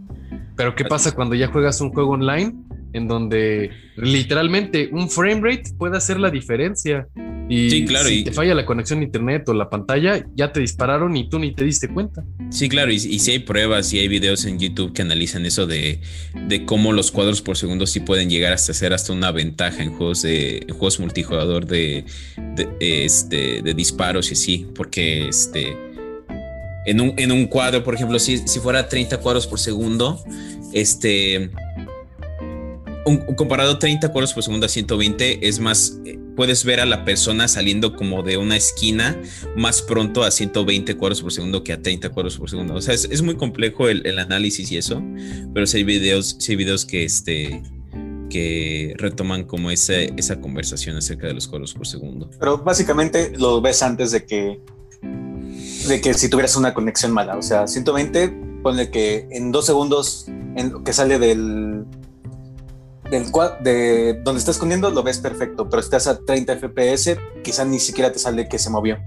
[0.57, 2.55] Pero ¿qué pasa cuando ya juegas un juego online
[2.93, 7.07] en donde literalmente un frame rate puede hacer la diferencia?
[7.49, 10.61] Y sí, claro, si te falla la conexión a internet o la pantalla, ya te
[10.61, 12.25] dispararon y tú ni te diste cuenta.
[12.51, 16.01] Sí, claro, y, si hay pruebas y hay videos en YouTube que analizan eso de,
[16.49, 19.93] de, cómo los cuadros por segundo sí pueden llegar hasta ser hasta una ventaja en
[19.93, 22.05] juegos de en juegos multijugador de,
[22.57, 25.77] de, este, de disparos y así, porque este
[26.87, 30.23] en un, en un cuadro, por ejemplo, si, si fuera 30 cuadros por segundo,
[30.73, 31.51] este,
[33.07, 37.05] un, comparado 30 cuadros por segundo a 120 es más, eh, puedes ver a la
[37.05, 39.17] persona saliendo como de una esquina
[39.57, 42.75] más pronto a 120 cuadros por segundo que a 30 cuadros por segundo.
[42.75, 45.03] O sea, es, muy complejo el, el, análisis y eso,
[45.55, 47.63] pero si hay videos, si hay videos que, este,
[48.29, 52.29] que retoman como ese, esa conversación acerca de los cuadros por segundo.
[52.39, 54.61] Pero básicamente lo ves antes de que
[55.89, 57.37] de que si tuvieras una conexión mala.
[57.37, 58.29] O sea, 120,
[58.63, 60.27] ponle que en dos segundos
[60.85, 61.85] que sale del,
[63.11, 63.25] del
[63.63, 67.79] de donde estás escondiendo lo ves perfecto, pero si estás a 30 FPS, quizá ni
[67.79, 68.99] siquiera te sale que se movió.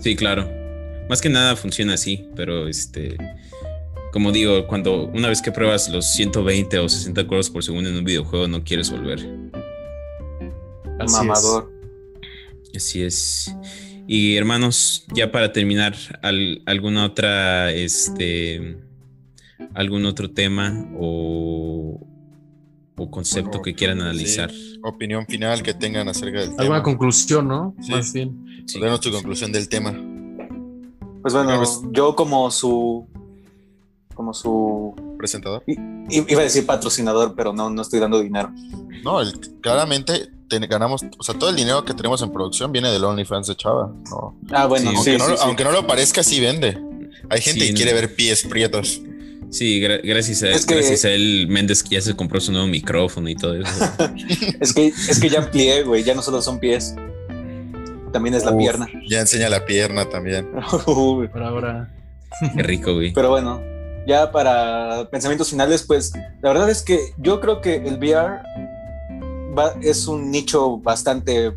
[0.00, 0.48] Sí, claro.
[1.08, 3.16] Más que nada funciona así, pero este.
[4.12, 7.96] como digo, cuando una vez que pruebas los 120 o 60 cuadros por segundo en
[7.96, 9.18] un videojuego, no quieres volver.
[10.98, 11.70] Así Mamador.
[12.74, 13.54] Así es.
[14.06, 15.94] Y hermanos, ya para terminar,
[16.66, 18.76] alguna otra, este,
[19.74, 22.00] algún otro tema o,
[22.96, 24.50] o concepto que quieran analizar.
[24.82, 26.62] Opinión final que tengan acerca del tema.
[26.62, 27.74] Alguna conclusión, ¿no?
[27.88, 28.64] Más bien.
[28.66, 28.80] Sí.
[29.00, 29.92] tu conclusión del tema.
[31.22, 33.06] Pues bueno, pues yo como su
[34.14, 35.62] como su presentador.
[35.66, 38.52] iba a decir patrocinador, pero no, no estoy dando dinero.
[39.02, 39.18] No,
[39.60, 40.30] claramente
[40.60, 43.92] ganamos, o sea, todo el dinero que tenemos en producción viene del OnlyFans de Chava.
[44.50, 46.78] Ah, bueno, aunque, no, aunque, no, lo parezca, sí vende.
[47.30, 49.00] Hay gente que quiere ver pies prietos.
[49.52, 53.34] Sí, gracias, a, gracias a él, Méndez que ya se compró su nuevo micrófono y
[53.34, 53.84] todo eso.
[54.60, 56.94] es, que, es que ya amplié, güey, ya no solo son pies,
[58.12, 58.88] también es la pierna.
[59.08, 60.48] Ya enseña la pierna también.
[60.86, 61.94] Por ahora.
[62.56, 63.12] Qué rico, güey.
[63.12, 63.60] Pero bueno,
[64.06, 68.40] ya para pensamientos finales, pues la verdad es que yo creo que el VR
[69.82, 71.52] es un nicho bastante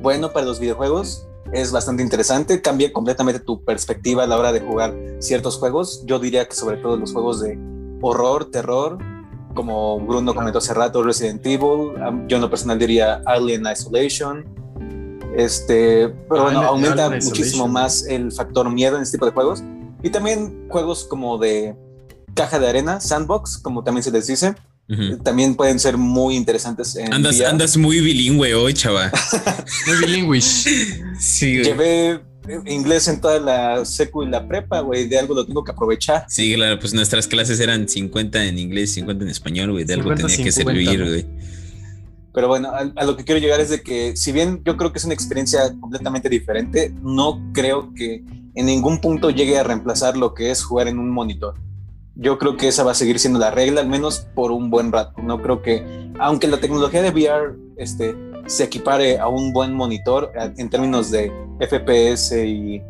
[0.00, 1.27] bueno para los videojuegos.
[1.52, 6.02] Es bastante interesante, cambia completamente tu perspectiva a la hora de jugar ciertos juegos.
[6.06, 7.58] Yo diría que sobre todo los juegos de
[8.02, 8.98] horror, terror,
[9.54, 11.92] como Bruno comentó hace rato, Resident Evil.
[12.28, 14.44] Yo en lo personal diría Alien Isolation.
[15.34, 19.62] Este, pero bueno, aumenta muchísimo más el factor miedo en este tipo de juegos.
[20.02, 21.76] Y también juegos como de
[22.34, 24.54] caja de arena, sandbox, como también se les dice,
[25.22, 26.96] también pueden ser muy interesantes.
[26.96, 29.12] En andas, andas muy bilingüe hoy, chava.
[29.86, 30.40] muy bilingüe.
[30.40, 32.20] Sí, Llevé
[32.66, 35.06] inglés en toda la secu y la prepa, güey.
[35.06, 36.24] De algo lo tengo que aprovechar.
[36.28, 39.84] Sí, claro, pues nuestras clases eran 50 en inglés, 50 en español, güey.
[39.84, 41.26] De algo tenía que servir, güey.
[42.32, 44.98] Pero bueno, a, lo que quiero llegar es de que, si bien yo creo que
[44.98, 48.22] es una experiencia completamente diferente, no creo que
[48.54, 51.54] en ningún punto llegue a reemplazar lo que es jugar en un monitor
[52.18, 54.90] yo creo que esa va a seguir siendo la regla, al menos por un buen
[54.90, 55.22] rato.
[55.22, 58.14] No creo que, aunque la tecnología de VR este,
[58.46, 62.82] se equipare a un buen monitor en términos de FPS y,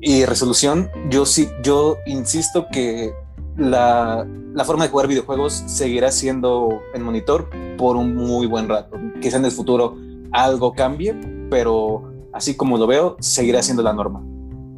[0.00, 3.12] y resolución, yo sí, yo insisto que
[3.58, 8.96] la, la, forma de jugar videojuegos seguirá siendo en monitor por un muy buen rato.
[9.20, 9.98] Quizá en el futuro
[10.32, 11.14] algo cambie,
[11.50, 14.24] pero así como lo veo, seguirá siendo la norma.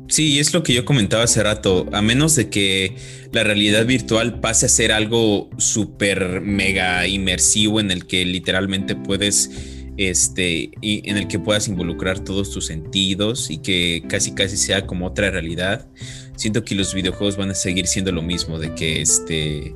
[0.09, 1.87] Sí, es lo que yo comentaba hace rato.
[1.93, 2.95] A menos de que
[3.33, 9.51] la realidad virtual pase a ser algo súper mega inmersivo en el que literalmente puedes,
[9.97, 14.87] este, y en el que puedas involucrar todos tus sentidos y que casi casi sea
[14.87, 15.89] como otra realidad.
[16.37, 19.75] Siento que los videojuegos van a seguir siendo lo mismo, de que este,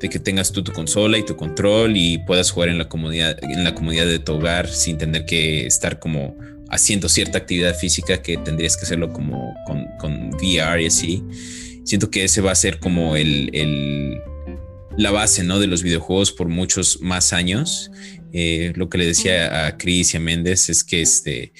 [0.00, 3.38] de que tengas tú tu consola y tu control y puedas jugar en la comunidad,
[3.42, 6.36] en la comunidad de tu hogar sin tener que estar como
[6.70, 11.22] haciendo cierta actividad física que tendrías que hacerlo como con, con VR y así.
[11.84, 14.20] Siento que ese va a ser como el, el,
[14.96, 15.58] la base ¿no?
[15.58, 17.90] de los videojuegos por muchos más años.
[18.32, 21.52] Eh, lo que le decía a Chris y a Méndez es que este,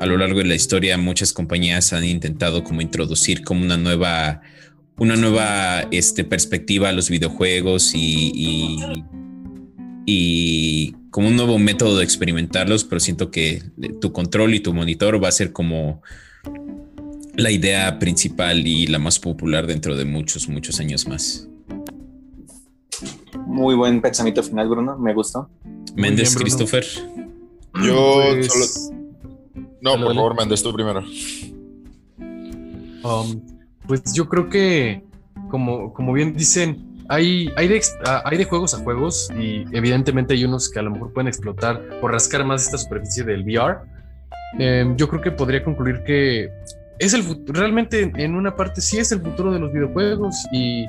[0.00, 4.40] a lo largo de la historia muchas compañías han intentado como introducir como una nueva,
[4.96, 8.78] una nueva este, perspectiva a los videojuegos y, y,
[10.06, 13.62] y como un nuevo método de experimentarlos, pero siento que
[14.00, 16.02] tu control y tu monitor va a ser como
[17.36, 21.48] la idea principal y la más popular dentro de muchos, muchos años más.
[23.46, 25.48] Muy buen pensamiento final, Bruno, me gustó.
[25.96, 26.84] Méndez, Christopher.
[27.84, 28.94] Yo pues, solo...
[29.80, 31.02] No, por favor, Méndez, tú primero.
[33.04, 33.40] Um,
[33.86, 35.04] pues yo creo que,
[35.50, 40.34] como, como bien dicen, hay, hay, de, ah, hay de juegos a juegos y evidentemente
[40.34, 43.78] hay unos que a lo mejor pueden explotar o rascar más esta superficie del VR.
[44.58, 46.50] Em, yo creo que podría concluir que
[46.98, 50.86] es el realmente en una parte sí es el futuro de los videojuegos y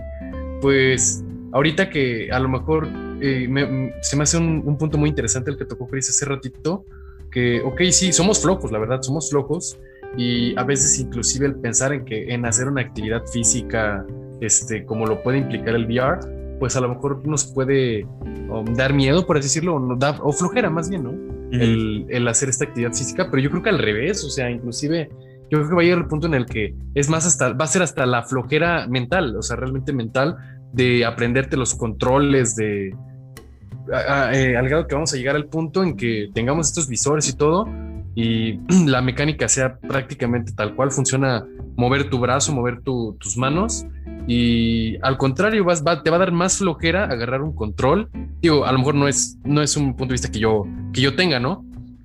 [0.61, 2.87] pues ahorita que a lo mejor
[3.21, 6.85] eh, se me hace un, un, punto muy interesante el que tocó Chris hace ratito,
[7.31, 9.79] que ok, sí, somos flojos, la verdad, somos flojos
[10.17, 14.05] y a veces inclusive el pensar en que en hacer una actividad física
[14.41, 16.19] este, como lo puede implicar el VR,
[16.59, 20.31] pues a lo mejor nos puede um, dar miedo, por así decirlo, o, da, o
[20.31, 21.11] flojera más bien, ¿no?
[21.51, 25.09] el, el, hacer esta actividad física, pero yo creo que al revés, o sea, inclusive
[25.49, 27.65] yo creo que va a llegar el punto en el que es más hasta, va
[27.65, 30.37] a ser hasta la flojera mental, o sea, realmente mental,
[30.73, 35.95] de aprenderte los controles, de, eh, al grado que vamos a llegar al punto en
[35.95, 37.67] que tengamos estos visores y todo,
[38.15, 41.45] y la mecánica sea prácticamente tal cual, funciona
[41.75, 43.85] mover tu brazo, mover tus manos,
[44.27, 48.09] y al contrario, vas, te va a dar más flojera agarrar un control.
[48.41, 51.01] Digo, a lo mejor no es, no es un punto de vista que yo, que
[51.01, 51.63] yo tenga, ¿no?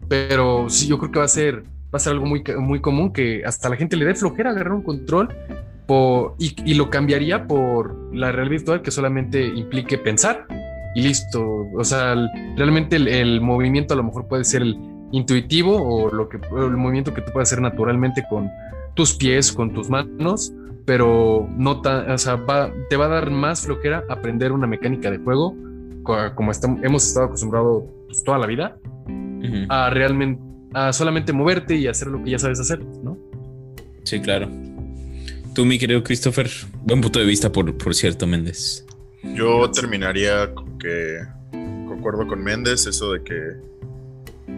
[0.09, 3.13] Pero sí, yo creo que va a ser, va a ser algo muy, muy común
[3.13, 5.29] que hasta la gente le dé flojera agarrar un control
[6.39, 10.47] y, lo cambiaría por la realidad virtual que solamente implique pensar
[10.95, 11.67] y listo.
[11.77, 12.15] O sea,
[12.57, 14.79] realmente el, movimiento a lo mejor puede ser el
[15.13, 18.51] intuitivo o lo que el movimiento que tú puedes hacer naturalmente con
[18.95, 20.53] tus pies, con tus manos,
[20.85, 22.45] pero no o sea,
[22.89, 25.55] te va a dar más flojera aprender una mecánica de juego
[26.03, 26.53] como
[26.83, 28.77] hemos estado acostumbrados pues, toda la vida,
[29.69, 30.43] a realmente,
[30.75, 33.19] a solamente moverte y hacer lo que ya sabes hacer, ¿no?
[34.05, 34.49] Sí, claro.
[35.55, 36.49] Tú, mi querido Christopher,
[36.85, 38.87] buen punto de vista, por, por cierto, Méndez.
[39.35, 41.19] Yo terminaría con que
[41.87, 43.35] concuerdo con Méndez, eso de que,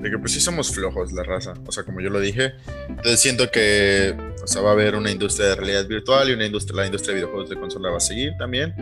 [0.01, 2.53] de que pues sí somos flojos la raza, o sea, como yo lo dije.
[2.89, 6.47] Entonces siento que, o sea, va a haber una industria de realidad virtual y una
[6.47, 8.75] industria, la industria de videojuegos de consola va a seguir también.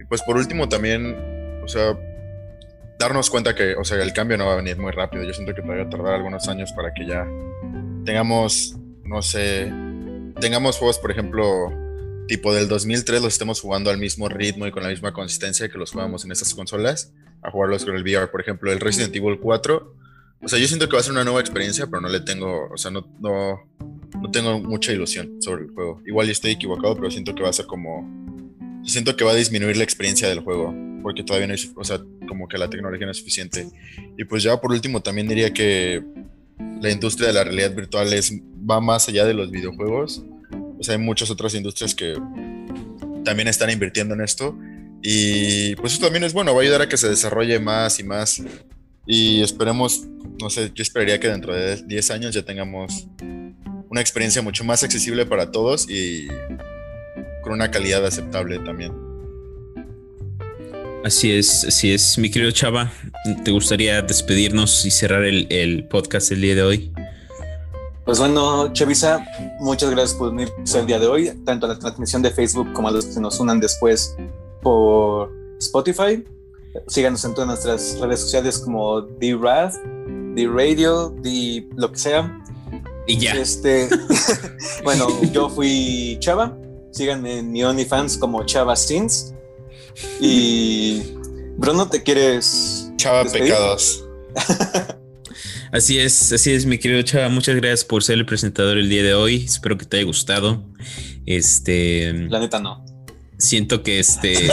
[0.00, 1.96] Y pues por último también, o sea,
[2.98, 5.24] darnos cuenta que, o sea, el cambio no va a venir muy rápido.
[5.24, 7.26] Yo siento que todavía va a tardar algunos años para que ya
[8.04, 9.72] tengamos, no sé,
[10.40, 11.72] tengamos juegos, por ejemplo,
[12.26, 15.78] tipo del 2003 los estemos jugando al mismo ritmo y con la misma consistencia que
[15.78, 18.30] los jugamos en estas consolas, a jugarlos con el VR.
[18.30, 19.94] Por ejemplo, el Resident Evil 4.
[20.42, 22.68] O sea, yo siento que va a ser una nueva experiencia, pero no le tengo,
[22.70, 23.60] o sea, no, no,
[24.20, 26.00] no tengo mucha ilusión sobre el juego.
[26.06, 28.08] Igual estoy equivocado, pero siento que va a ser como...
[28.84, 32.00] Siento que va a disminuir la experiencia del juego, porque todavía no hay, o sea,
[32.26, 33.68] como que la tecnología no es suficiente.
[34.16, 36.02] Y pues ya por último también diría que
[36.80, 38.32] la industria de la realidad virtual es,
[38.68, 40.22] va más allá de los videojuegos
[40.78, 42.14] o sea, hay muchas otras industrias que
[43.24, 44.56] también están invirtiendo en esto.
[45.02, 48.04] Y pues eso también es bueno, va a ayudar a que se desarrolle más y
[48.04, 48.42] más.
[49.08, 50.04] Y esperemos,
[50.38, 53.08] no sé, yo esperaría que dentro de 10 años ya tengamos
[53.88, 56.28] una experiencia mucho más accesible para todos y
[57.42, 58.92] con una calidad aceptable también.
[61.04, 62.18] Así es, así es.
[62.18, 62.92] Mi querido Chava,
[63.44, 66.92] ¿te gustaría despedirnos y cerrar el, el podcast el día de hoy?
[68.04, 69.26] Pues bueno, Chavisa,
[69.60, 72.88] muchas gracias por unirse el día de hoy, tanto a la transmisión de Facebook como
[72.88, 74.16] a los que nos unan después
[74.60, 76.24] por Spotify.
[76.86, 79.72] Síganos en todas nuestras redes sociales como D-Rad,
[80.34, 82.42] D-Radio, D lo que sea.
[83.06, 83.32] Y ya.
[83.32, 83.88] Este,
[84.84, 86.56] bueno, yo fui Chava.
[86.90, 89.34] Síganme en mi OnlyFans como Chava Sins.
[90.20, 91.02] Y
[91.56, 92.90] Bruno, ¿te quieres?
[92.96, 94.04] Chava Pecados.
[95.70, 97.28] Así es, así es, mi querido Chava.
[97.28, 99.44] Muchas gracias por ser el presentador el día de hoy.
[99.44, 100.64] Espero que te haya gustado.
[101.26, 102.10] Este.
[102.30, 102.87] La neta no.
[103.38, 104.34] Siento que este.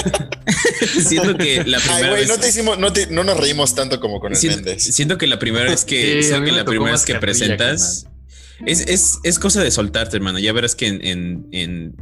[1.03, 1.95] siento que la primera.
[1.95, 5.17] Ay, güey, no te hicimos, no, no, nos reímos tanto como con el siento, Siento
[5.17, 8.07] que la primera vez que, que la primera vez que presentas.
[8.65, 10.39] Es, es, es, cosa de soltarte, hermano.
[10.39, 11.95] Ya verás que en, en, en,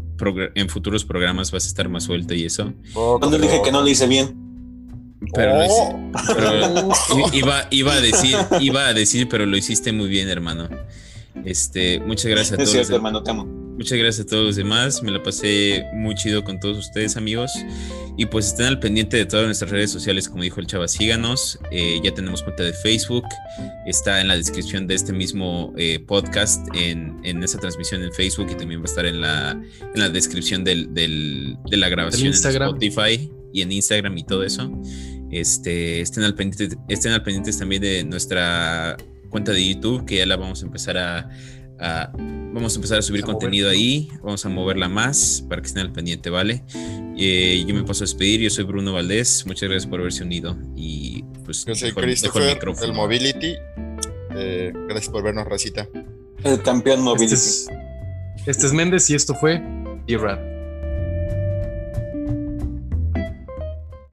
[0.54, 2.74] en, futuros programas vas a estar más suelto y eso.
[2.94, 4.38] Cuando dije que no lo hice bien.
[5.34, 6.12] Pero, oh.
[7.34, 10.70] iba, iba a decir, iba a decir, pero lo hiciste muy bien, hermano.
[11.46, 12.90] Este, muchas gracias a todos.
[12.92, 13.63] hermano, te amo.
[13.76, 15.02] Muchas gracias a todos los demás.
[15.02, 17.52] Me la pasé muy chido con todos ustedes, amigos.
[18.18, 21.60] Y pues estén al pendiente de todas nuestras redes sociales, como dijo el chava, síganos.
[21.72, 23.26] Eh, ya tenemos cuenta de Facebook.
[23.88, 28.48] Está en la descripción de este mismo eh, podcast, en, en, esa transmisión en Facebook
[28.52, 32.28] y también va a estar en la, en la descripción del, del, de la grabación
[32.28, 34.72] en Spotify y en Instagram y todo eso.
[35.32, 38.98] Este, estén, al pendiente, estén al pendientes también de nuestra
[39.30, 41.30] cuenta de YouTube, que ya la vamos a empezar a,
[42.54, 45.92] vamos a empezar a subir contenido ahí, vamos a moverla más para que estén al
[45.92, 46.64] pendiente, ¿vale?
[47.18, 50.56] Eh, yo me paso a despedir, yo soy Bruno Valdés, muchas gracias por haberse unido
[50.76, 53.56] y pues yo soy Christopher, el, Mobility,
[54.36, 55.88] eh, gracias por vernos, Racita.
[56.44, 57.34] El campeón Mobility.
[57.34, 57.68] Este es,
[58.46, 59.62] este es Méndez y esto fue
[60.08, 60.53] E-Rap.